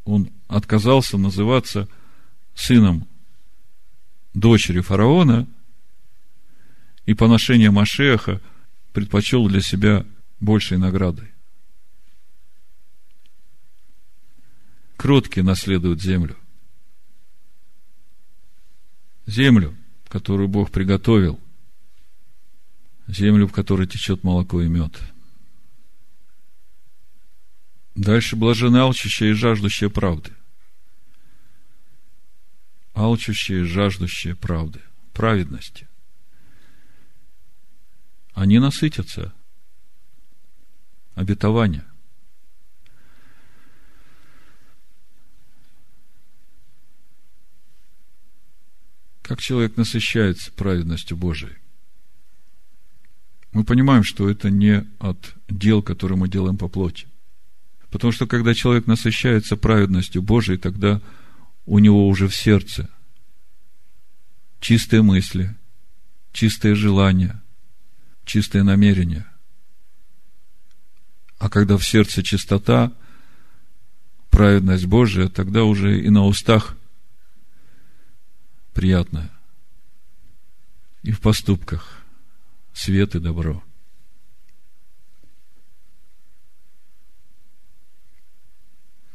Он 0.05 0.31
отказался 0.49 1.17
называться 1.19 1.89
сыном 2.55 3.07
дочери 4.35 4.81
фараона 4.81 5.49
и 7.07 7.15
поношение 7.15 7.71
Машеха 7.71 8.41
предпочел 8.93 9.49
для 9.49 9.61
себя 9.61 10.07
большей 10.41 10.79
наградой. 10.79 11.35
кроткие 15.05 15.45
наследуют 15.45 16.01
землю. 16.01 16.35
Землю, 19.27 19.77
которую 20.09 20.49
Бог 20.49 20.71
приготовил. 20.71 21.39
Землю, 23.07 23.47
в 23.47 23.53
которой 23.53 23.87
течет 23.87 24.25
молоко 24.25 24.63
и 24.63 24.69
мед. 24.69 24.99
Дальше 27.95 28.35
блажены 28.35 28.79
алчущие 28.79 29.31
и 29.31 29.35
жаждущие 29.35 29.89
правды. 29.89 30.33
Алчущие 32.93 33.61
и 33.61 33.65
жаждущие 33.65 34.35
правды, 34.35 34.81
праведности. 35.13 35.89
Они 38.33 38.59
насытятся 38.59 39.33
обетования. 41.15 41.85
Как 49.23 49.41
человек 49.41 49.77
насыщается 49.77 50.53
праведностью 50.53 51.17
Божией? 51.17 51.57
Мы 53.53 53.65
понимаем, 53.65 54.03
что 54.03 54.29
это 54.29 54.51
не 54.51 54.85
от 54.99 55.35
дел, 55.49 55.81
которые 55.81 56.19
мы 56.19 56.29
делаем 56.29 56.59
по 56.59 56.69
плоти. 56.69 57.07
Потому 57.95 58.11
что 58.11 58.27
когда 58.27 58.55
человек 58.55 58.89
насыщается 58.89 59.57
праведностью 59.57 60.21
Божией, 60.21 60.59
тогда 60.59 61.01
у 61.65 61.79
него 61.79 62.09
уже 62.09 62.27
в 62.27 62.35
сердце 62.35 62.91
чистые 64.59 65.03
мысли, 65.03 65.55
чистые 66.33 66.75
желания, 66.75 67.41
чистые 68.25 68.65
намерения. 68.65 69.29
А 71.39 71.49
когда 71.49 71.77
в 71.77 71.87
сердце 71.87 72.25
чистота, 72.25 72.93
праведность 74.29 74.87
Божия, 74.87 75.29
тогда 75.29 75.63
уже 75.63 76.01
и 76.01 76.11
на 76.11 76.25
устах 76.27 76.77
приятное. 78.73 79.31
И 81.05 81.13
в 81.13 81.21
поступках 81.21 82.03
свет 82.73 83.15
и 83.15 83.21
добро. 83.21 83.63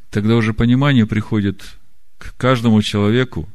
Тогда 0.09 0.35
уже 0.35 0.53
понимание 0.53 1.05
приходит 1.05 1.77
к 2.17 2.35
каждому 2.35 2.81
человеку, 2.81 3.47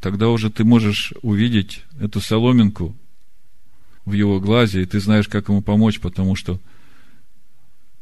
тогда 0.00 0.28
уже 0.28 0.50
ты 0.50 0.64
можешь 0.64 1.12
увидеть 1.22 1.84
эту 2.00 2.20
соломинку 2.20 2.96
в 4.04 4.12
его 4.12 4.40
глазе, 4.40 4.82
и 4.82 4.86
ты 4.86 5.00
знаешь, 5.00 5.28
как 5.28 5.48
ему 5.48 5.62
помочь, 5.62 6.00
потому 6.00 6.34
что 6.34 6.60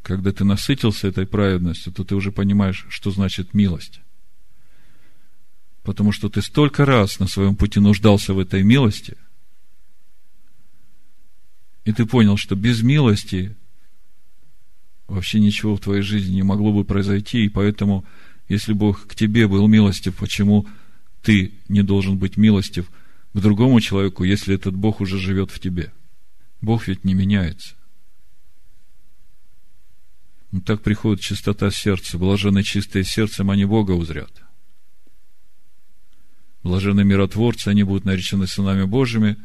когда 0.02 0.32
ты 0.32 0.44
насытился 0.44 1.08
этой 1.08 1.26
праведностью, 1.26 1.92
то 1.92 2.04
ты 2.04 2.14
уже 2.14 2.32
понимаешь, 2.32 2.86
что 2.88 3.10
значит 3.10 3.52
милость. 3.52 4.00
Потому 5.82 6.12
что 6.12 6.28
ты 6.28 6.40
столько 6.40 6.86
раз 6.86 7.18
на 7.18 7.26
своем 7.26 7.54
пути 7.54 7.80
нуждался 7.80 8.32
в 8.32 8.38
этой 8.38 8.62
милости, 8.62 9.16
и 11.84 11.92
ты 11.92 12.06
понял, 12.06 12.36
что 12.36 12.54
без 12.54 12.82
милости 12.82 13.56
вообще 15.10 15.40
ничего 15.40 15.76
в 15.76 15.80
твоей 15.80 16.02
жизни 16.02 16.36
не 16.36 16.42
могло 16.42 16.72
бы 16.72 16.84
произойти, 16.84 17.44
и 17.44 17.48
поэтому, 17.48 18.04
если 18.48 18.72
Бог 18.72 19.06
к 19.06 19.14
тебе 19.14 19.48
был 19.48 19.66
милостив, 19.66 20.16
почему 20.16 20.66
ты 21.22 21.52
не 21.68 21.82
должен 21.82 22.16
быть 22.16 22.36
милостив 22.36 22.90
к 23.32 23.38
другому 23.38 23.80
человеку, 23.80 24.24
если 24.24 24.54
этот 24.54 24.74
Бог 24.76 25.00
уже 25.00 25.18
живет 25.18 25.50
в 25.50 25.58
тебе? 25.58 25.92
Бог 26.60 26.86
ведь 26.86 27.04
не 27.04 27.14
меняется. 27.14 27.74
Но 30.52 30.60
так 30.60 30.82
приходит 30.82 31.22
чистота 31.22 31.70
сердца. 31.70 32.18
Блаженны 32.18 32.62
чистые 32.62 33.04
сердцем, 33.04 33.50
они 33.50 33.64
Бога 33.64 33.92
узрят. 33.92 34.32
Блаженны 36.62 37.04
миротворцы, 37.04 37.68
они 37.68 37.82
будут 37.84 38.04
наречены 38.04 38.46
сынами 38.46 38.84
Божьими, 38.84 39.36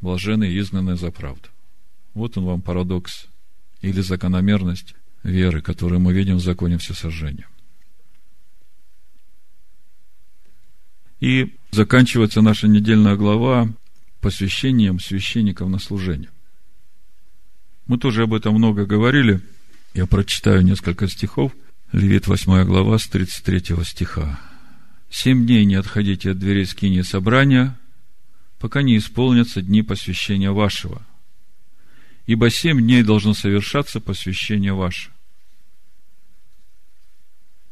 блаженны 0.00 0.50
и 0.50 0.58
изгнаны 0.58 0.96
за 0.96 1.10
правду. 1.10 1.48
Вот 2.14 2.36
он 2.36 2.44
вам 2.44 2.62
парадокс 2.62 3.26
или 3.82 4.00
закономерность 4.00 4.94
веры, 5.26 5.60
которую 5.60 6.00
мы 6.00 6.12
видим 6.12 6.36
в 6.36 6.42
законе 6.42 6.78
всесожжения. 6.78 7.48
И 11.20 11.54
заканчивается 11.70 12.42
наша 12.42 12.68
недельная 12.68 13.16
глава 13.16 13.72
посвящением 14.20 15.00
священников 15.00 15.68
на 15.68 15.78
служение. 15.78 16.30
Мы 17.86 17.98
тоже 17.98 18.24
об 18.24 18.34
этом 18.34 18.54
много 18.54 18.84
говорили. 18.84 19.40
Я 19.94 20.06
прочитаю 20.06 20.62
несколько 20.62 21.08
стихов. 21.08 21.52
Левит 21.92 22.26
8 22.26 22.64
глава 22.64 22.98
с 22.98 23.06
33 23.06 23.84
стиха. 23.84 24.40
«Семь 25.08 25.46
дней 25.46 25.64
не 25.64 25.76
отходите 25.76 26.32
от 26.32 26.38
дверей 26.38 26.66
скини 26.66 27.02
собрания, 27.02 27.78
пока 28.58 28.82
не 28.82 28.98
исполнятся 28.98 29.62
дни 29.62 29.82
посвящения 29.82 30.50
вашего. 30.50 31.06
Ибо 32.26 32.50
семь 32.50 32.80
дней 32.80 33.04
должно 33.04 33.34
совершаться 33.34 34.00
посвящение 34.00 34.72
ваше. 34.72 35.10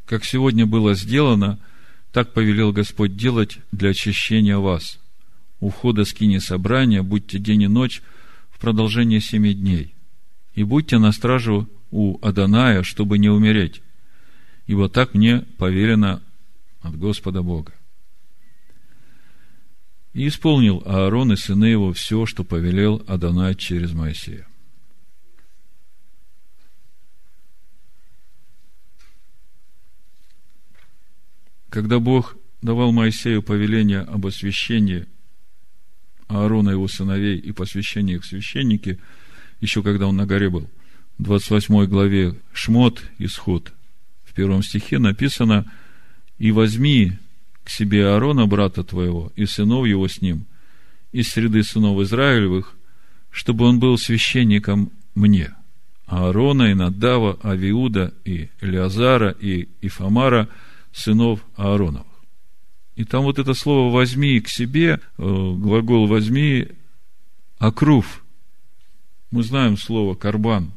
Как 0.06 0.24
сегодня 0.24 0.66
было 0.66 0.94
сделано, 0.94 1.58
так 2.12 2.32
повелел 2.32 2.72
Господь 2.72 3.16
делать 3.16 3.58
для 3.72 3.90
очищения 3.90 4.58
вас. 4.58 5.00
У 5.60 5.70
входа 5.70 6.04
скини 6.04 6.38
собрания 6.38 7.02
будьте 7.02 7.38
день 7.38 7.62
и 7.62 7.68
ночь 7.68 8.02
в 8.50 8.58
продолжение 8.58 9.20
семи 9.20 9.54
дней. 9.54 9.94
И 10.54 10.62
будьте 10.62 10.98
на 10.98 11.10
стражу 11.10 11.68
у 11.90 12.18
Аданая, 12.24 12.82
чтобы 12.82 13.18
не 13.18 13.28
умереть. 13.28 13.82
Ибо 14.66 14.88
так 14.88 15.14
мне 15.14 15.40
поверено 15.58 16.22
от 16.82 16.96
Господа 16.98 17.42
Бога. 17.42 17.72
И 20.12 20.28
исполнил 20.28 20.82
Аарон 20.84 21.32
и 21.32 21.36
сыны 21.36 21.64
его 21.64 21.92
все, 21.92 22.24
что 22.26 22.44
повелел 22.44 23.02
Адонай 23.08 23.54
через 23.56 23.92
Моисея. 23.92 24.46
Когда 31.74 31.98
Бог 31.98 32.36
давал 32.62 32.92
Моисею 32.92 33.42
повеление 33.42 34.02
об 34.02 34.26
освящении 34.26 35.06
Аарона 36.28 36.70
и 36.70 36.72
его 36.74 36.86
сыновей 36.86 37.36
и 37.36 37.50
посвящении 37.50 38.14
их 38.14 38.24
священники, 38.24 39.00
еще 39.60 39.82
когда 39.82 40.06
он 40.06 40.14
на 40.14 40.24
горе 40.24 40.50
был, 40.50 40.70
в 41.18 41.24
28 41.24 41.86
главе 41.86 42.36
Шмот, 42.52 43.02
Исход, 43.18 43.72
в 44.22 44.34
первом 44.34 44.62
стихе 44.62 45.00
написано 45.00 45.68
«И 46.38 46.52
возьми 46.52 47.14
к 47.64 47.70
себе 47.70 48.06
Аарона, 48.06 48.46
брата 48.46 48.84
твоего, 48.84 49.32
и 49.34 49.44
сынов 49.44 49.84
его 49.86 50.06
с 50.06 50.20
ним, 50.20 50.46
из 51.10 51.26
среды 51.30 51.64
сынов 51.64 52.00
Израилевых, 52.02 52.76
чтобы 53.32 53.64
он 53.64 53.80
был 53.80 53.98
священником 53.98 54.92
мне». 55.16 55.52
Аарона 56.06 56.70
и 56.70 56.74
Надава, 56.74 57.36
Авиуда 57.42 58.14
и 58.24 58.48
Элиазара 58.60 59.30
и 59.30 59.68
Ифамара– 59.80 60.48
сынов 60.94 61.44
Аароновых. 61.56 62.06
И 62.94 63.04
там 63.04 63.24
вот 63.24 63.38
это 63.38 63.54
слово 63.54 63.92
«возьми 63.92 64.40
к 64.40 64.48
себе», 64.48 65.00
э, 65.00 65.00
глагол 65.18 66.06
«возьми», 66.06 66.68
«акрув». 67.58 68.24
Мы 69.32 69.42
знаем 69.42 69.76
слово 69.76 70.14
«карбан». 70.14 70.72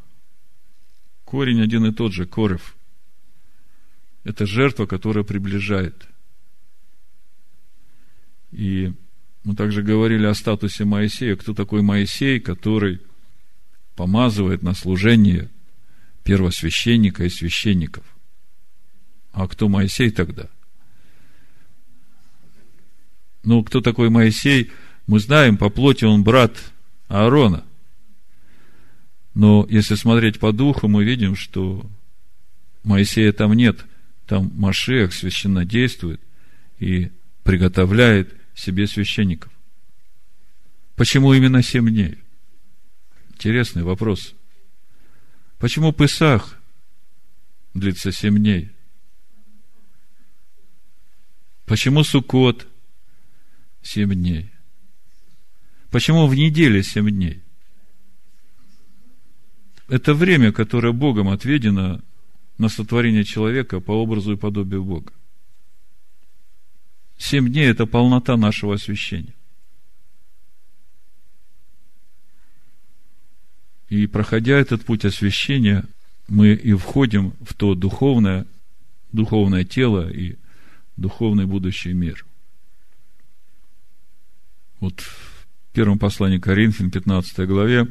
Корень 1.24 1.62
один 1.62 1.86
и 1.86 1.94
тот 1.94 2.14
же, 2.14 2.26
корев. 2.26 2.76
Это 4.24 4.46
жертва, 4.48 4.88
которая 4.88 5.24
приближает. 5.24 6.08
И 8.52 8.94
мы 9.44 9.56
также 9.56 9.84
говорили 9.84 10.26
о 10.26 10.34
статусе 10.34 10.86
Моисея. 10.86 11.36
Кто 11.36 11.54
такой 11.54 11.82
Моисей, 11.82 12.40
который 12.40 13.02
помазывает 13.96 14.64
на 14.64 14.74
служение 14.74 15.50
первосвященника 16.24 17.26
и 17.26 17.30
священников? 17.30 18.17
А 19.32 19.48
кто 19.48 19.70
Моисей 19.70 20.10
тогда? 20.12 20.48
Ну, 23.44 23.64
кто 23.64 23.82
такой 23.82 24.10
Моисей? 24.10 24.72
Мы 25.06 25.20
знаем, 25.20 25.58
по 25.58 25.70
плоти 25.70 26.06
он 26.06 26.24
брат 26.24 26.58
Аарона. 27.08 27.64
Но 29.34 29.66
если 29.70 29.96
смотреть 29.96 30.40
по 30.40 30.52
духу, 30.52 30.88
мы 30.88 31.06
видим, 31.06 31.36
что 31.36 31.90
Моисея 32.84 33.32
там 33.32 33.54
нет. 33.54 33.86
Там 34.26 34.52
Машех 34.56 35.14
священно 35.14 35.64
действует 35.64 36.20
и 36.80 37.12
приготовляет 37.44 38.36
себе 38.56 38.88
священников. 38.88 39.52
Почему 40.96 41.34
именно 41.34 41.62
семь 41.62 41.90
дней? 41.90 42.18
Интересный 43.30 43.84
вопрос. 43.84 44.34
Почему 45.60 45.94
Песах 45.94 46.58
длится 47.74 48.12
семь 48.12 48.38
дней? 48.38 48.72
Почему 51.68 52.06
Суккот 52.06 52.66
семь 53.82 54.14
дней? 54.14 54.50
Почему 55.92 56.26
в 56.26 56.34
неделе 56.34 56.82
семь 56.82 57.10
дней? 57.10 57.44
Это 59.90 60.14
время, 60.14 60.54
которое 60.54 60.94
Богом 60.94 61.28
отведено 61.28 62.02
на 62.58 62.70
сотворение 62.70 63.26
человека 63.26 63.82
по 63.82 63.92
образу 63.92 64.32
и 64.32 64.38
подобию 64.38 64.86
Бога. 64.86 65.12
Семь 67.18 67.50
дней– 67.52 67.66
это 67.70 67.86
полнота 67.86 68.38
нашего 68.38 68.76
освящения. 68.76 69.36
И 73.90 74.08
проходя 74.08 74.58
этот 74.58 74.86
путь 74.86 75.04
освящения, 75.04 75.84
мы 76.30 76.54
и 76.54 76.74
входим 76.76 77.34
в 77.42 77.54
то 77.54 77.76
духовное, 77.76 78.46
духовное 79.12 79.66
тело 79.66 80.10
и 80.10 80.38
духовный 80.98 81.46
будущий 81.46 81.94
мир. 81.94 82.26
Вот 84.80 85.00
в 85.02 85.48
первом 85.74 86.00
послании 86.00 86.40
Коринфян, 86.40 86.92
15 86.92 87.48
главе, 87.48 87.88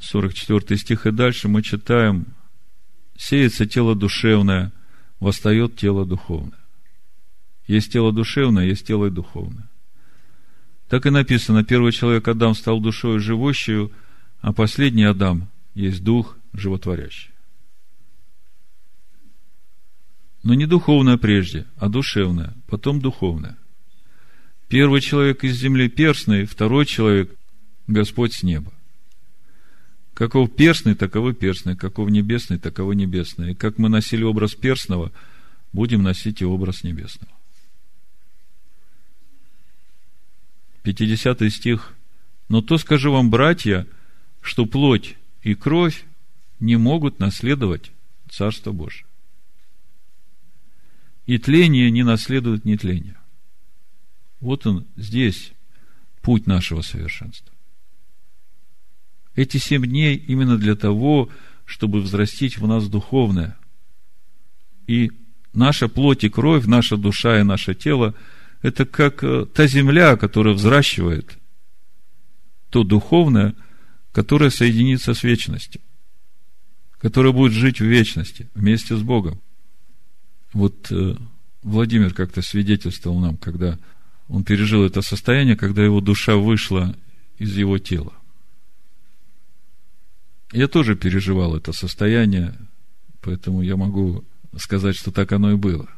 44 0.00 0.78
стих 0.78 1.06
и 1.06 1.10
дальше 1.10 1.48
мы 1.48 1.62
читаем, 1.62 2.26
«Сеется 3.16 3.66
тело 3.66 3.94
душевное, 3.94 4.72
восстает 5.20 5.76
тело 5.76 6.04
духовное». 6.04 6.58
Есть 7.66 7.92
тело 7.92 8.12
душевное, 8.12 8.66
есть 8.66 8.86
тело 8.86 9.06
и 9.06 9.10
духовное. 9.10 9.68
Так 10.88 11.06
и 11.06 11.10
написано, 11.10 11.64
первый 11.64 11.92
человек 11.92 12.28
Адам 12.28 12.54
стал 12.54 12.80
душою 12.80 13.18
живущую, 13.18 13.90
а 14.40 14.52
последний 14.52 15.04
Адам 15.04 15.48
есть 15.74 16.04
дух 16.04 16.36
животворящий. 16.52 17.30
Но 20.46 20.54
не 20.54 20.66
духовное 20.66 21.16
прежде, 21.16 21.66
а 21.76 21.88
душевное, 21.88 22.54
потом 22.68 23.00
духовное. 23.00 23.56
Первый 24.68 25.00
человек 25.00 25.42
из 25.42 25.56
земли 25.56 25.88
перстный, 25.88 26.44
второй 26.44 26.86
человек– 26.86 27.34
Господь 27.88 28.32
с 28.32 28.44
неба. 28.44 28.72
Каков 30.14 30.54
перстный, 30.54 30.94
таковы 30.94 31.34
перстный, 31.34 31.74
каков 31.74 32.10
небесный, 32.10 32.60
таковы 32.60 32.94
небесные. 32.94 33.50
И 33.50 33.54
как 33.56 33.78
мы 33.78 33.88
носили 33.88 34.22
образ 34.22 34.54
перстного, 34.54 35.10
будем 35.72 36.04
носить 36.04 36.42
и 36.42 36.44
образ 36.44 36.84
небесного. 36.84 37.32
50 40.84 41.52
стих. 41.52 41.92
Но 42.48 42.62
то 42.62 42.78
скажу 42.78 43.10
вам, 43.10 43.30
братья, 43.30 43.84
что 44.42 44.64
плоть 44.64 45.16
и 45.42 45.56
кровь 45.56 46.04
не 46.60 46.76
могут 46.76 47.18
наследовать 47.18 47.90
Царство 48.30 48.70
Божие. 48.70 49.06
И 51.26 51.38
тление 51.38 51.90
не 51.90 52.02
наследует 52.02 52.64
нетление. 52.64 53.16
Вот 54.40 54.66
он 54.66 54.86
здесь, 54.96 55.52
путь 56.22 56.46
нашего 56.46 56.82
совершенства. 56.82 57.52
Эти 59.34 59.58
семь 59.58 59.86
дней 59.86 60.16
именно 60.16 60.56
для 60.56 60.76
того, 60.76 61.28
чтобы 61.64 62.00
взрастить 62.00 62.58
в 62.58 62.66
нас 62.66 62.88
духовное. 62.88 63.56
И 64.86 65.10
наша 65.52 65.88
плоть 65.88 66.24
и 66.24 66.28
кровь, 66.28 66.66
наша 66.66 66.96
душа 66.96 67.40
и 67.40 67.42
наше 67.42 67.74
тело– 67.74 68.14
это 68.62 68.84
как 68.84 69.22
э, 69.22 69.46
та 69.46 69.66
земля, 69.66 70.16
которая 70.16 70.54
взращивает 70.54 71.38
то 72.70 72.82
духовное, 72.82 73.54
которое 74.12 74.50
соединится 74.50 75.14
с 75.14 75.22
вечностью, 75.22 75.80
которое 76.98 77.32
будет 77.32 77.52
жить 77.52 77.80
в 77.80 77.84
вечности 77.84 78.48
вместе 78.54 78.96
с 78.96 79.02
Богом. 79.02 79.40
Вот 80.56 80.90
э, 80.90 81.14
Владимир 81.62 82.14
как-то 82.14 82.40
свидетельствовал 82.40 83.20
нам, 83.20 83.36
когда 83.36 83.78
он 84.26 84.42
пережил 84.42 84.86
это 84.86 85.02
состояние, 85.02 85.54
когда 85.54 85.84
его 85.84 86.00
душа 86.00 86.36
вышла 86.36 86.96
из 87.36 87.54
его 87.58 87.76
тела. 87.78 88.14
Я 90.52 90.66
тоже 90.66 90.96
переживал 90.96 91.54
это 91.56 91.74
состояние, 91.74 92.54
поэтому 93.20 93.60
я 93.60 93.76
могу 93.76 94.24
сказать, 94.56 94.96
что 94.96 95.12
так 95.12 95.30
оно 95.32 95.52
и 95.52 95.56
было. 95.56 95.90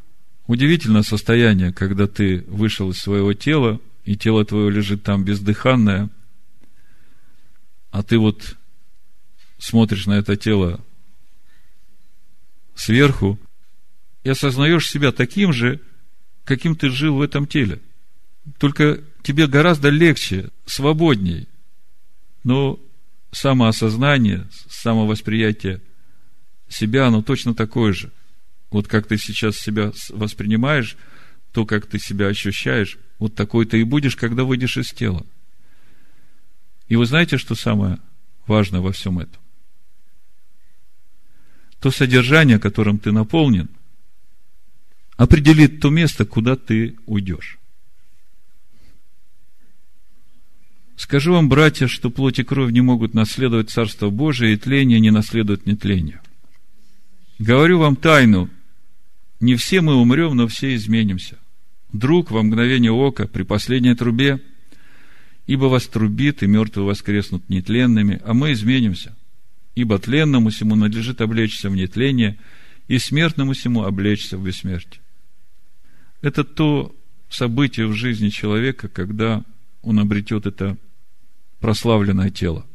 Удивительное 0.49 1.03
состояние, 1.03 1.73
когда 1.73 2.09
ты 2.09 2.44
вышел 2.49 2.90
из 2.90 2.99
своего 2.99 3.35
тела, 3.35 3.81
и 4.05 4.16
тело 4.16 4.44
твое 4.44 4.73
лежит 4.73 5.05
там 5.05 5.25
бездыханное, 5.25 6.11
а 7.92 8.03
ты 8.03 8.18
вот 8.18 8.57
смотришь 9.59 10.07
на 10.07 10.14
это 10.14 10.37
тело 10.37 10.81
сверху 12.75 13.38
и 14.24 14.31
осознаешь 14.31 14.88
себя 14.88 15.12
таким 15.12 15.52
же, 15.52 15.81
каким 16.44 16.76
ты 16.76 16.90
жил 16.90 17.16
в 17.16 17.22
этом 17.22 17.46
теле. 17.46 17.81
Только 18.59 19.00
тебе 19.22 19.46
гораздо 19.46 19.90
легче, 19.90 20.50
свободней. 20.66 21.48
Но 22.44 22.81
самоосознание, 23.31 24.48
самовосприятие 24.68 25.83
себя, 26.68 27.07
оно 27.07 27.22
точно 27.22 27.54
такое 27.54 27.92
же. 27.92 28.11
Вот 28.70 28.88
как 28.88 29.07
ты 29.07 29.18
сейчас 29.18 29.57
себя 29.57 29.92
воспринимаешь, 30.11 30.96
то, 31.52 31.64
как 31.64 31.87
ты 31.87 31.98
себя 31.98 32.26
ощущаешь, 32.26 32.98
вот 33.18 33.35
такой 33.35 33.66
ты 33.66 33.81
и 33.81 33.85
будешь, 33.85 34.16
когда 34.16 34.44
выйдешь 34.44 34.76
из 34.76 34.90
тела. 34.90 35.26
И 36.88 36.96
вы 36.96 37.07
знаете, 37.07 37.38
что 37.38 37.54
самое 37.54 37.98
важное 38.46 38.81
во 38.81 38.92
всем 38.92 39.18
этом? 39.18 39.40
То 41.81 41.90
содержание, 41.90 42.59
которым 42.59 42.98
ты 42.98 43.12
наполнен, 43.12 43.68
определит 45.18 45.81
то 45.81 45.90
место, 45.90 46.24
куда 46.24 46.57
ты 46.57 46.96
уйдешь. 47.04 47.59
Скажу 50.96 51.33
вам, 51.33 51.48
братья, 51.48 51.87
что 51.87 52.09
плоть 52.09 52.38
и 52.38 52.44
кровь 52.44 52.72
не 52.72 52.81
могут 52.81 53.14
наследовать 53.14 53.70
Царство 53.70 54.11
Божие, 54.11 54.54
и 54.54 54.57
тление 54.57 55.00
не 55.00 55.11
наследует 55.11 55.66
нетление. 55.66 56.20
Говорю 57.38 57.78
вам 57.78 57.96
тайну, 57.96 58.48
не 59.40 59.57
все 59.57 59.81
мы 59.81 59.94
умрем, 59.94 60.37
но 60.37 60.48
все 60.48 60.74
изменимся. 60.74 61.37
Друг 61.92 62.31
во 62.31 62.42
мгновение 62.42 62.92
ока, 62.92 63.26
при 63.26 63.42
последней 63.42 63.94
трубе, 63.94 64.40
ибо 65.46 65.64
вас 65.64 65.87
трубит, 65.87 66.42
и 66.42 66.46
мертвые 66.46 66.87
воскреснут 66.87 67.48
нетленными, 67.48 68.20
а 68.24 68.35
мы 68.35 68.52
изменимся. 68.52 69.16
Ибо 69.74 69.98
тленному 69.98 70.50
всему 70.50 70.74
надлежит 70.74 71.20
облечься 71.20 71.70
в 71.70 71.76
нетление, 71.76 72.38
и 72.87 72.98
смертному 72.98 73.52
всему 73.52 73.85
облечься 73.85 74.37
в 74.37 74.44
бессмертие. 74.44 75.00
Это 76.20 76.44
то 76.44 76.94
событие 77.28 77.87
в 77.87 77.94
жизни 77.94 78.28
человека, 78.28 78.88
когда 78.88 79.44
он 79.83 79.98
обретет 80.00 80.46
это 80.46 80.76
прославленное 81.61 82.31
тело. 82.31 82.66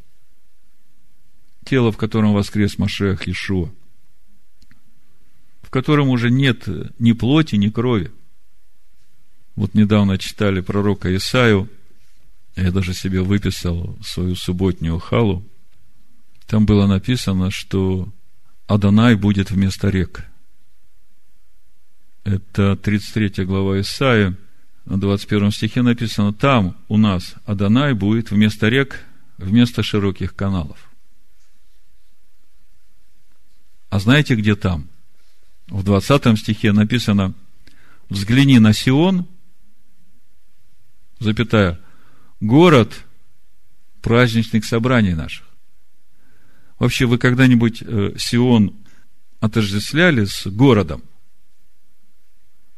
Тело, 1.66 1.92
в 1.92 1.98
котором 1.98 2.34
воскрес 2.34 2.78
Машех 2.78 3.28
Ишуа. 3.28 3.70
В 5.62 5.70
котором 5.70 6.10
уже 6.10 6.30
нет 6.30 6.68
ни 7.00 7.14
плоти, 7.14 7.56
ни 7.56 7.70
крови. 7.70 8.12
Вот 9.56 9.74
недавно 9.74 10.18
читали 10.18 10.62
пророка 10.62 11.16
Исаию, 11.16 11.70
я 12.56 12.72
даже 12.72 12.94
себе 12.94 13.22
выписал 13.22 13.98
свою 14.04 14.36
субботнюю 14.36 15.00
халу. 15.00 15.44
Там 16.48 16.66
было 16.66 16.86
написано, 16.86 17.50
что 17.50 18.12
Адонай 18.68 19.16
будет 19.16 19.52
вместо 19.52 19.90
рек. 19.90 20.26
Это 22.24 22.78
33 22.78 23.44
глава 23.46 23.82
Исаия, 23.82 24.36
на 24.86 25.00
21 25.00 25.52
стихе 25.52 25.82
написано, 25.82 26.34
там 26.34 26.78
у 26.88 26.98
нас 26.98 27.36
Адонай 27.46 27.94
будет 27.94 28.32
вместо 28.32 28.70
рек, 28.70 29.00
вместо 29.38 29.84
широких 29.84 30.36
каналов. 30.36 30.90
А 33.90 34.00
знаете, 34.00 34.36
где 34.36 34.56
там? 34.56 34.88
В 35.68 35.84
20 35.84 36.38
стихе 36.40 36.72
написано, 36.72 37.34
взгляни 38.10 38.60
на 38.60 38.74
Сион, 38.74 39.28
запятая, 41.20 41.80
город 42.40 43.06
праздничных 44.02 44.66
собраний 44.66 45.14
наших. 45.14 45.46
Вообще, 46.80 47.06
вы 47.06 47.18
когда-нибудь 47.18 47.82
э, 47.82 48.16
Сион 48.18 48.76
отождествляли 49.40 50.26
с 50.26 50.48
городом? 50.48 51.04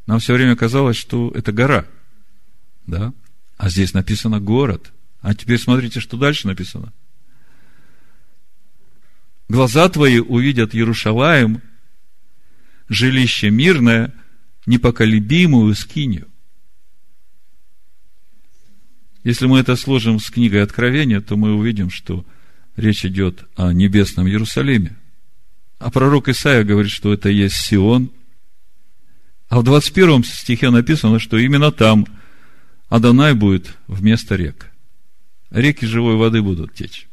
Нам 0.06 0.20
все 0.20 0.34
время 0.34 0.56
казалось, 0.56 0.96
что 0.96 1.30
это 1.34 1.52
гора– 1.52 1.84
да? 2.86 3.12
А 3.56 3.68
здесь 3.68 3.94
написано 3.94 4.40
город. 4.40 4.92
А 5.20 5.34
теперь 5.34 5.58
смотрите, 5.58 6.00
что 6.00 6.16
дальше 6.16 6.46
написано. 6.46 6.92
Глаза 9.48 9.88
твои 9.88 10.18
увидят 10.18 10.74
Иерушалаем, 10.74 11.62
жилище 12.88 13.50
мирное, 13.50 14.12
непоколебимую 14.66 15.74
скинию. 15.74 16.28
Если 19.22 19.46
мы 19.46 19.58
это 19.58 19.74
сложим 19.76 20.20
с 20.20 20.30
книгой 20.30 20.62
Откровения, 20.62 21.20
то 21.20 21.36
мы 21.36 21.54
увидим, 21.54 21.90
что 21.90 22.24
речь 22.76 23.04
идет 23.04 23.44
о 23.56 23.72
небесном 23.72 24.28
Иерусалиме. 24.28 24.96
А 25.78 25.90
пророк 25.90 26.28
Исаия 26.28 26.64
говорит, 26.64 26.92
что 26.92 27.12
это 27.12 27.28
есть 27.28 27.56
Сион. 27.56 28.10
А 29.48 29.60
в 29.60 29.62
21 29.62 30.24
стихе 30.24 30.70
написано, 30.70 31.18
что 31.18 31.36
именно 31.36 31.70
там– 31.72 32.06
Адонай 32.88 33.34
будет 33.34 33.76
вместо 33.88 34.36
рек. 34.36 34.70
Реки 35.50 35.84
живой 35.84 36.16
воды 36.16 36.42
будут 36.42 36.74
течь. 36.74 37.08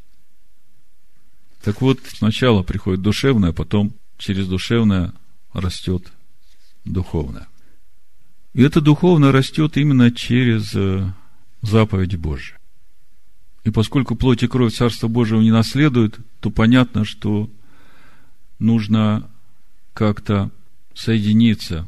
Так 1.64 1.82
вот, 1.82 2.00
сначала 2.06 2.62
приходит 2.62 3.02
душевное, 3.02 3.50
а 3.50 3.54
потом 3.54 3.94
через 4.18 4.48
душевное 4.48 5.14
растет 5.54 6.12
духовное. 6.86 7.48
И 8.54 8.62
это 8.62 8.82
духовное 8.82 9.32
растет 9.32 9.78
именно 9.78 10.12
через 10.12 10.76
э, 10.76 11.12
заповеди 11.62 12.18
Божьи. 12.18 12.56
И 13.64 13.72
поскольку 13.72 14.16
плоть 14.16 14.44
и 14.44 14.48
кровь 14.48 14.76
Царства 14.76 15.08
Божьего 15.08 15.42
не 15.42 15.52
наследуют, 15.52 16.20
то 16.42 16.52
понятно, 16.52 17.06
что 17.06 17.50
нужно 18.60 19.30
как-то 19.94 20.52
соединиться 20.94 21.88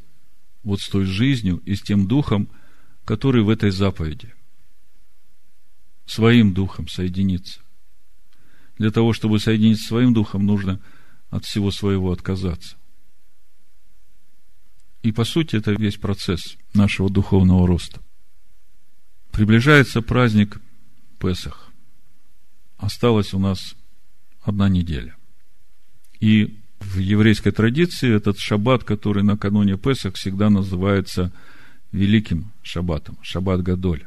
вот 0.65 0.81
с 0.81 0.89
той 0.89 1.05
жизнью 1.05 1.61
и 1.63 1.75
с 1.75 1.81
тем 1.81 2.07
духом, 2.07 2.49
который 3.05 3.43
в 3.43 3.49
этой 3.49 3.69
заповеди. 3.69 4.33
Своим 6.05 6.53
духом 6.53 6.87
соединиться. 6.87 7.61
Для 8.77 8.91
того, 8.91 9.13
чтобы 9.13 9.39
соединиться 9.39 9.87
своим 9.87 10.13
духом, 10.13 10.45
нужно 10.45 10.81
от 11.29 11.45
всего 11.45 11.71
своего 11.71 12.11
отказаться. 12.11 12.75
И 15.03 15.11
по 15.11 15.23
сути 15.23 15.55
это 15.55 15.71
весь 15.71 15.97
процесс 15.97 16.57
нашего 16.73 17.09
духовного 17.09 17.67
роста. 17.67 18.01
Приближается 19.31 20.01
праздник 20.01 20.59
Песах. 21.19 21.71
Осталась 22.77 23.33
у 23.33 23.39
нас 23.39 23.75
одна 24.41 24.67
неделя. 24.67 25.15
И 26.19 26.59
в 26.93 26.99
еврейской 26.99 27.51
традиции 27.51 28.13
этот 28.13 28.39
шаббат, 28.39 28.83
который 28.83 29.23
накануне 29.23 29.77
Песах, 29.77 30.15
всегда 30.15 30.49
называется– 30.49 31.31
великим 31.95 32.51
шаббатом, 32.61 33.17
шаббат 33.21 33.63
Гадоль. 33.63 34.05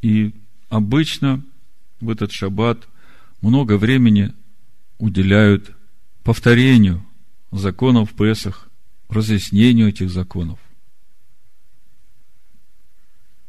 И 0.00 0.32
обычно 0.68 1.44
в 2.00 2.10
этот 2.10 2.32
шаббат 2.32 2.86
много 3.40 3.76
времени 3.76 4.32
уделяют 4.98 5.72
повторению 6.22 7.04
законов 7.50 8.14
Песах, 8.14 8.68
разъяснению 9.08 9.88
этих 9.88 10.10
законов. 10.10 10.58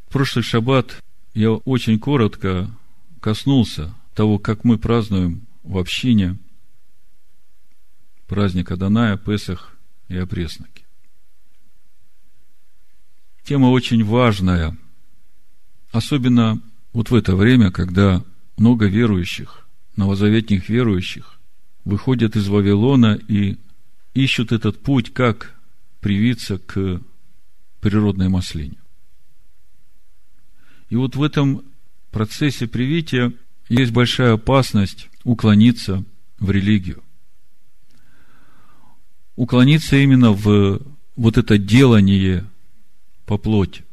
В 0.08 0.14
прошлый 0.14 0.44
шаббат 0.44 1.04
я 1.34 1.52
очень 1.52 2.00
коротко 2.00 2.72
коснулся 3.20 3.94
того, 4.16 4.40
как 4.40 4.64
мы 4.64 4.78
празднуем 4.78 5.46
в 5.64 5.78
общине 5.78 6.38
праздник 8.30 8.72
Аданая, 8.72 9.18
Песах 9.18 9.76
и 10.08 10.16
опресноки. 10.16 10.86
Тема 13.44 13.72
очень 13.72 14.06
важная, 14.06 14.78
особенно 15.92 16.62
вот 16.94 17.10
в 17.10 17.16
это 17.16 17.36
время, 17.36 17.72
когда 17.72 18.24
много 18.58 18.86
верующих, 18.86 19.68
новозаветних 19.96 20.70
верующих, 20.70 21.40
выходят 21.84 22.36
из 22.36 22.48
Вавилона 22.48 23.20
и 23.28 23.58
ищут 24.14 24.52
этот 24.52 24.80
путь, 24.82 25.12
как 25.12 25.56
привиться 26.00 26.60
к 26.60 27.02
природной 27.82 28.30
маслине. 28.30 28.78
И 30.90 30.96
вот 30.96 31.16
в 31.16 31.24
этом 31.24 31.64
процессе 32.12 32.68
привития 32.68 33.34
есть 33.70 33.92
большая 33.92 34.34
опасность 34.34 35.10
уклониться 35.24 36.04
в 36.40 36.52
религию. 36.52 37.04
Уклониться 39.40 39.96
именно 39.96 40.34
в 40.34 40.82
вот 41.16 41.38
это 41.38 41.58
делание 41.58 42.46
по 43.26 43.38
плоти. 43.38 43.86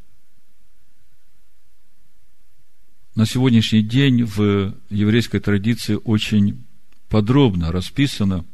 На 3.14 3.26
сегодняшний 3.26 3.82
день 3.82 4.24
в 4.24 4.74
еврейской 4.90 5.38
традиции 5.38 6.00
очень 6.02 6.64
подробно 7.08 7.70
расписано, 7.70 8.44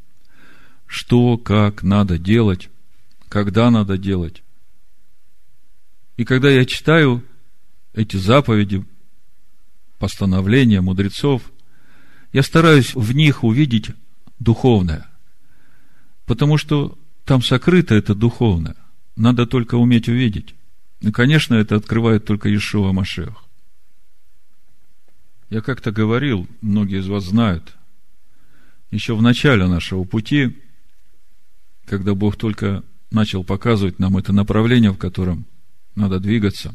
что, 0.84 1.38
как 1.38 1.82
надо 1.82 2.18
делать, 2.18 2.68
когда 3.30 3.70
надо 3.70 3.96
делать. 3.96 4.42
И 6.18 6.26
когда 6.26 6.50
я 6.50 6.66
читаю 6.66 7.24
эти 7.94 8.18
заповеди, 8.18 8.84
постановления 9.98 10.82
мудрецов, 10.82 11.40
я 12.34 12.42
стараюсь 12.42 12.94
в 12.94 13.14
них 13.14 13.44
увидеть 13.44 13.92
духовное. 14.38 15.08
Потому 16.26 16.56
что 16.56 16.98
там 17.24 17.42
сокрыто 17.42 17.94
это 17.94 18.14
духовное. 18.14 18.76
Надо 19.16 19.46
только 19.46 19.76
уметь 19.76 20.08
увидеть. 20.08 20.54
И, 21.00 21.10
конечно, 21.10 21.54
это 21.54 21.76
открывает 21.76 22.24
только 22.24 22.54
Ишуа 22.54 22.92
Машех. 22.92 23.44
Я 25.50 25.60
как-то 25.60 25.92
говорил, 25.92 26.48
многие 26.62 27.00
из 27.00 27.08
вас 27.08 27.24
знают, 27.24 27.76
еще 28.90 29.14
в 29.14 29.22
начале 29.22 29.66
нашего 29.66 30.04
пути, 30.04 30.56
когда 31.84 32.14
Бог 32.14 32.36
только 32.36 32.84
начал 33.10 33.44
показывать 33.44 33.98
нам 33.98 34.16
это 34.16 34.32
направление, 34.32 34.92
в 34.92 34.98
котором 34.98 35.44
надо 35.94 36.20
двигаться, 36.20 36.74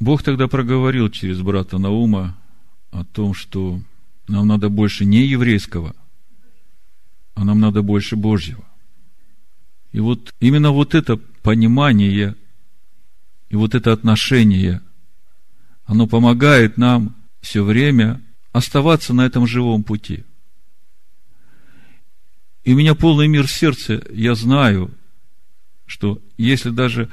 Бог 0.00 0.22
тогда 0.22 0.48
проговорил 0.48 1.08
через 1.08 1.40
брата 1.40 1.78
Наума 1.78 2.36
о 2.90 3.04
том, 3.04 3.34
что 3.34 3.80
нам 4.28 4.48
надо 4.48 4.68
больше 4.68 5.04
не 5.04 5.24
еврейского, 5.24 5.94
а 7.34 7.44
нам 7.44 7.60
надо 7.60 7.82
больше 7.82 8.16
Божьего. 8.16 8.64
И 9.92 10.00
вот 10.00 10.34
именно 10.40 10.70
вот 10.70 10.94
это 10.94 11.16
понимание 11.16 12.36
и 13.50 13.56
вот 13.56 13.74
это 13.74 13.92
отношение, 13.92 14.80
оно 15.84 16.06
помогает 16.06 16.78
нам 16.78 17.14
все 17.40 17.62
время 17.62 18.22
оставаться 18.52 19.12
на 19.12 19.26
этом 19.26 19.46
живом 19.46 19.82
пути. 19.82 20.24
И 22.64 22.72
у 22.72 22.76
меня 22.76 22.94
полный 22.94 23.28
мир 23.28 23.46
в 23.46 23.52
сердце, 23.52 24.02
я 24.10 24.34
знаю, 24.34 24.90
что 25.86 26.22
если 26.38 26.70
даже 26.70 27.10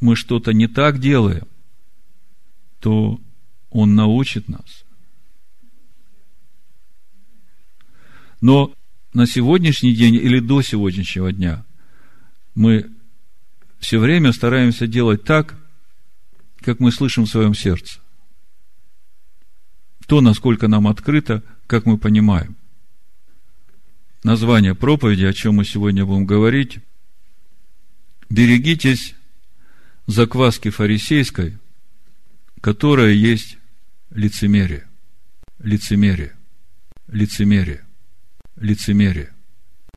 мы 0.00 0.16
что-то 0.16 0.52
не 0.52 0.68
так 0.68 1.00
делаем, 1.00 1.46
то 2.78 3.20
Он 3.68 3.94
научит 3.94 4.48
нас. 4.48 4.84
Но 8.40 8.72
на 9.12 9.26
сегодняшний 9.26 9.94
день 9.94 10.14
или 10.14 10.38
до 10.38 10.62
сегодняшнего 10.62 11.32
дня 11.32 11.64
мы 12.54 12.90
все 13.78 13.98
время 13.98 14.32
стараемся 14.32 14.86
делать 14.86 15.24
так, 15.24 15.56
как 16.60 16.80
мы 16.80 16.92
слышим 16.92 17.24
в 17.24 17.30
своем 17.30 17.54
сердце. 17.54 17.98
То, 20.06 20.20
насколько 20.20 20.68
нам 20.68 20.86
открыто, 20.86 21.42
как 21.66 21.86
мы 21.86 21.96
понимаем. 21.96 22.56
Название 24.22 24.74
проповеди, 24.74 25.24
о 25.24 25.32
чем 25.32 25.56
мы 25.56 25.64
сегодня 25.64 26.04
будем 26.04 26.26
говорить, 26.26 26.78
берегитесь 28.28 29.14
закваски 30.06 30.68
фарисейской, 30.68 31.58
которая 32.60 33.12
есть 33.12 33.56
лицемерие. 34.10 34.86
Лицемерие. 35.58 36.36
Лицемерие 37.08 37.84
лицемерие. 38.60 39.30